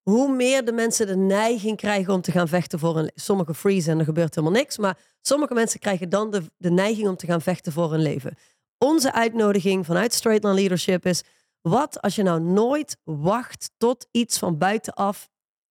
hoe 0.02 0.34
meer 0.34 0.64
de 0.64 0.72
mensen 0.72 1.06
de 1.06 1.16
neiging 1.16 1.76
krijgen 1.76 2.12
om 2.12 2.20
te 2.20 2.32
gaan 2.32 2.48
vechten 2.48 2.78
voor 2.78 2.98
een. 2.98 3.10
Sommige 3.14 3.54
freeze 3.54 3.90
en 3.90 3.98
er 3.98 4.04
gebeurt 4.04 4.34
helemaal 4.34 4.58
niks. 4.58 4.78
Maar 4.78 4.98
sommige 5.20 5.54
mensen 5.54 5.80
krijgen 5.80 6.08
dan 6.08 6.30
de, 6.30 6.42
de 6.56 6.70
neiging 6.70 7.08
om 7.08 7.16
te 7.16 7.26
gaan 7.26 7.42
vechten 7.42 7.72
voor 7.72 7.90
hun 7.90 8.02
leven. 8.02 8.34
Onze 8.78 9.12
uitnodiging 9.12 9.86
vanuit 9.86 10.12
Straight 10.12 10.44
Line 10.44 10.56
Leadership 10.56 11.06
is: 11.06 11.22
wat 11.68 12.00
als 12.00 12.14
je 12.14 12.22
nou 12.22 12.40
nooit 12.40 12.96
wacht 13.04 13.70
tot 13.76 14.06
iets 14.10 14.38
van 14.38 14.58
buitenaf 14.58 15.28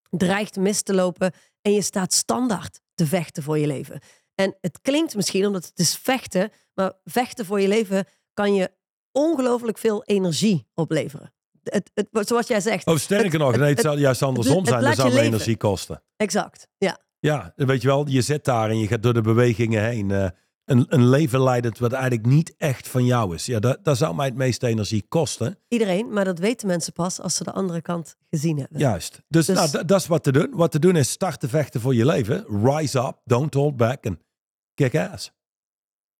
dreigt 0.09 0.55
mis 0.55 0.81
te 0.81 0.93
lopen 0.93 1.31
en 1.61 1.71
je 1.73 1.81
staat 1.81 2.13
standaard 2.13 2.79
te 2.93 3.05
vechten 3.05 3.43
voor 3.43 3.59
je 3.59 3.67
leven. 3.67 3.99
En 4.35 4.57
het 4.61 4.81
klinkt 4.81 5.15
misschien 5.15 5.45
omdat 5.45 5.65
het 5.65 5.79
is 5.79 5.95
vechten, 5.95 6.51
maar 6.73 6.93
vechten 7.03 7.45
voor 7.45 7.61
je 7.61 7.67
leven 7.67 8.05
kan 8.33 8.53
je 8.53 8.71
ongelooflijk 9.11 9.77
veel 9.77 10.03
energie 10.03 10.67
opleveren. 10.73 11.33
Het, 11.63 11.91
het, 11.93 12.27
zoals 12.27 12.47
jij 12.47 12.61
zegt. 12.61 12.87
Oh, 12.87 12.97
sterker 12.97 13.39
nog, 13.39 13.51
nee, 13.51 13.59
het 13.59 13.69
het- 13.77 13.85
zou 13.85 13.99
juist 13.99 14.21
andersom 14.21 14.57
het 14.57 14.67
zijn. 14.67 14.83
Dat 14.83 14.95
zou 14.95 15.17
energie 15.17 15.57
kosten. 15.57 16.03
Exact, 16.17 16.67
ja. 16.77 17.01
Ja, 17.19 17.53
weet 17.55 17.81
je 17.81 17.87
wel, 17.87 18.07
je 18.07 18.21
zit 18.21 18.45
daar 18.45 18.69
en 18.69 18.77
je 18.79 18.87
gaat 18.87 19.03
door 19.03 19.13
de 19.13 19.21
bewegingen 19.21 19.83
heen. 19.83 20.11
eh, 20.11 20.27
een, 20.65 20.85
een 20.89 21.09
leven 21.09 21.41
leidend 21.43 21.77
wat 21.79 21.91
eigenlijk 21.91 22.25
niet 22.25 22.53
echt 22.57 22.87
van 22.87 23.05
jou 23.05 23.35
is. 23.35 23.45
Ja, 23.45 23.59
dat, 23.59 23.83
dat 23.83 23.97
zou 23.97 24.15
mij 24.15 24.25
het 24.25 24.35
meeste 24.35 24.67
energie 24.67 25.05
kosten. 25.07 25.57
Iedereen, 25.67 26.13
maar 26.13 26.25
dat 26.25 26.39
weten 26.39 26.67
mensen 26.67 26.93
pas 26.93 27.19
als 27.19 27.35
ze 27.35 27.43
de 27.43 27.51
andere 27.51 27.81
kant 27.81 28.15
gezien 28.29 28.57
hebben. 28.57 28.79
Juist. 28.79 29.21
Dus, 29.27 29.45
Dus- 29.45 29.55
nou, 29.71 29.85
dat- 29.85 29.99
is 29.99 30.07
wat 30.07 30.23
te 30.23 30.31
doen. 30.31 30.49
Wat 30.55 30.71
te 30.71 30.79
doen 30.79 30.95
is 30.95 31.09
starten 31.09 31.49
vechten 31.49 31.81
voor 31.81 31.95
je 31.95 32.05
leven. 32.05 32.65
Rise 32.65 32.99
up, 32.99 33.21
don't 33.23 33.53
hold 33.53 33.77
back 33.77 34.03
en 34.03 34.19
kick 34.73 34.95
ass. 34.95 35.31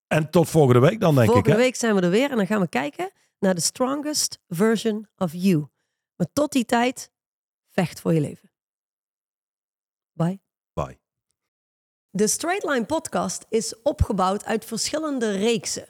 En 0.07 0.29
tot 0.29 0.49
volgende 0.49 0.79
week 0.79 0.99
dan, 0.99 1.15
denk 1.15 1.25
Volgende 1.25 1.49
ik. 1.49 1.55
Hè? 1.55 1.61
week 1.63 1.75
zijn 1.75 1.95
we 1.95 2.01
er 2.01 2.09
weer 2.09 2.31
en 2.31 2.37
dan 2.37 2.47
gaan 2.47 2.61
we 2.61 2.67
kijken 2.67 3.11
naar 3.39 3.55
de 3.55 3.61
strongest 3.61 4.39
version 4.47 5.07
of 5.17 5.31
you. 5.33 5.67
Maar 6.15 6.27
tot 6.33 6.51
die 6.51 6.65
tijd, 6.65 7.11
vecht 7.69 7.99
voor 8.01 8.13
je 8.13 8.19
leven. 8.21 8.51
Bye. 10.11 10.41
Bye. 10.73 10.99
De 12.15 12.27
Straight 12.27 12.63
Line 12.63 12.85
podcast 12.85 13.45
is 13.49 13.81
opgebouwd 13.83 14.45
uit 14.45 14.65
verschillende 14.65 15.31
reeksen. 15.31 15.87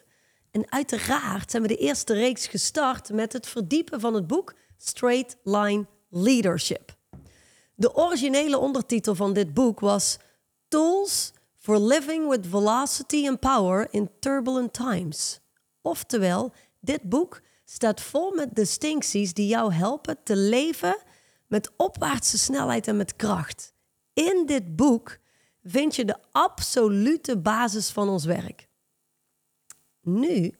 En 0.50 0.72
uiteraard 0.72 1.50
zijn 1.50 1.62
we 1.62 1.68
de 1.68 1.76
eerste 1.76 2.14
reeks 2.14 2.46
gestart 2.46 3.12
met 3.12 3.32
het 3.32 3.46
verdiepen 3.46 4.00
van 4.00 4.14
het 4.14 4.26
boek 4.26 4.54
Straight 4.76 5.36
Line 5.42 5.86
Leadership. 6.08 6.96
De 7.74 7.94
originele 7.94 8.58
ondertitel 8.58 9.14
van 9.14 9.32
dit 9.32 9.54
boek 9.54 9.80
was 9.80 10.16
Tools 10.68 11.32
for 11.58 11.78
Living 11.78 12.28
with 12.28 12.46
Velocity 12.46 13.28
and 13.28 13.40
Power 13.40 13.88
in 13.90 14.10
Turbulent 14.20 14.72
Times. 14.72 15.40
Oftewel, 15.82 16.52
dit 16.80 17.02
boek 17.02 17.42
staat 17.64 18.00
vol 18.00 18.30
met 18.30 18.54
distincties 18.54 19.34
die 19.34 19.46
jou 19.46 19.72
helpen 19.72 20.16
te 20.22 20.36
leven 20.36 20.96
met 21.46 21.70
opwaartse 21.76 22.38
snelheid 22.38 22.88
en 22.88 22.96
met 22.96 23.16
kracht. 23.16 23.72
In 24.12 24.42
dit 24.46 24.76
boek 24.76 25.22
vind 25.64 25.96
je 25.96 26.04
de 26.04 26.16
absolute 26.32 27.38
basis 27.38 27.90
van 27.90 28.08
ons 28.08 28.24
werk. 28.24 28.68
Nu, 30.00 30.54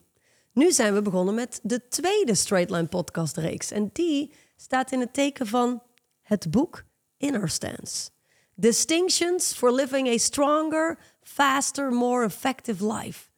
nu 0.53 0.73
zijn 0.73 0.95
we 0.95 1.03
begonnen 1.03 1.35
met 1.35 1.61
de 1.63 1.89
tweede 1.89 2.35
Straight 2.35 2.71
Line 2.71 2.87
podcast 2.87 3.37
reeks. 3.37 3.71
En 3.71 3.91
die 3.93 4.33
staat 4.57 4.93
in 4.93 5.01
het 5.01 5.13
teken 5.13 5.47
van 5.47 5.83
het 6.23 6.51
boek 6.51 6.85
Inner 7.17 7.49
Stance. 7.49 8.11
Distinctions 8.55 9.53
for 9.53 9.73
living 9.73 10.09
a 10.09 10.19
stronger, 10.19 10.99
faster, 11.23 11.93
more 11.93 12.25
effective 12.25 12.93
life. 12.93 13.29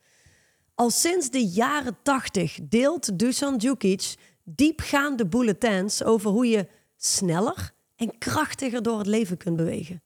Al 0.74 0.90
sinds 0.90 1.30
de 1.30 1.46
jaren 1.46 1.96
80 2.02 2.58
deelt 2.62 3.18
Dusan 3.18 3.56
Djukic 3.56 4.14
diepgaande 4.44 5.26
bulletins 5.26 6.02
over 6.02 6.30
hoe 6.30 6.48
je 6.48 6.68
sneller 6.96 7.72
en 7.96 8.18
krachtiger 8.18 8.82
door 8.82 8.98
het 8.98 9.06
leven 9.06 9.36
kunt 9.36 9.56
bewegen. 9.56 10.02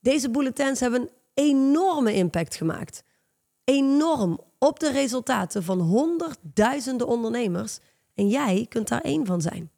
Deze 0.00 0.30
bulletins 0.30 0.80
hebben 0.80 1.00
een 1.00 1.10
enorme 1.34 2.14
impact 2.14 2.56
gemaakt. 2.56 3.02
Enorm 3.64 4.40
op 4.58 4.80
de 4.80 4.90
resultaten 4.90 5.62
van 5.62 5.80
honderdduizenden 5.80 7.06
ondernemers. 7.06 7.78
En 8.14 8.28
jij 8.28 8.66
kunt 8.68 8.88
daar 8.88 9.00
één 9.00 9.26
van 9.26 9.40
zijn. 9.40 9.70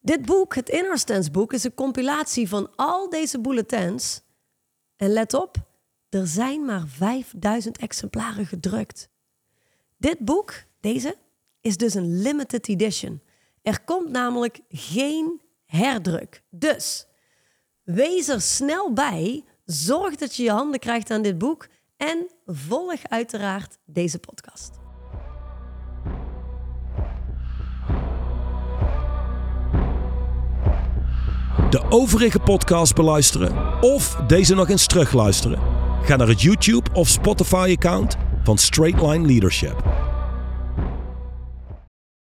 Dit 0.00 0.26
boek, 0.26 0.54
het 0.54 0.68
Inner 0.68 0.98
Stance 0.98 1.30
boek, 1.30 1.52
is 1.52 1.64
een 1.64 1.74
compilatie 1.74 2.48
van 2.48 2.70
al 2.76 3.08
deze 3.08 3.40
bulletins. 3.40 4.22
En 4.96 5.10
let 5.10 5.34
op, 5.34 5.56
er 6.08 6.26
zijn 6.26 6.64
maar 6.64 6.86
5000 6.86 7.78
exemplaren 7.78 8.46
gedrukt. 8.46 9.08
Dit 9.96 10.18
boek, 10.18 10.54
deze, 10.80 11.16
is 11.60 11.76
dus 11.76 11.94
een 11.94 12.22
limited 12.22 12.68
edition. 12.68 13.22
Er 13.62 13.84
komt 13.84 14.10
namelijk 14.10 14.60
geen 14.68 15.40
herdruk. 15.64 16.42
Dus 16.50 17.06
wees 17.84 18.28
er 18.28 18.40
snel 18.40 18.92
bij. 18.92 19.44
Zorg 19.64 20.16
dat 20.16 20.36
je 20.36 20.42
je 20.42 20.50
handen 20.50 20.80
krijgt 20.80 21.10
aan 21.10 21.22
dit 21.22 21.38
boek. 21.38 21.66
En 21.96 22.26
volg 22.46 23.00
uiteraard 23.08 23.78
deze 23.84 24.18
podcast. 24.18 24.80
De 31.70 31.82
overige 31.88 32.38
podcast 32.38 32.94
beluisteren 32.94 33.82
of 33.82 34.14
deze 34.26 34.54
nog 34.54 34.68
eens 34.68 34.86
terugluisteren. 34.86 35.58
Ga 36.02 36.16
naar 36.16 36.28
het 36.28 36.42
YouTube 36.42 36.90
of 36.92 37.08
Spotify 37.08 37.74
account 37.76 38.16
van 38.42 38.58
Straight 38.58 39.02
Line 39.02 39.26
Leadership. 39.26 39.82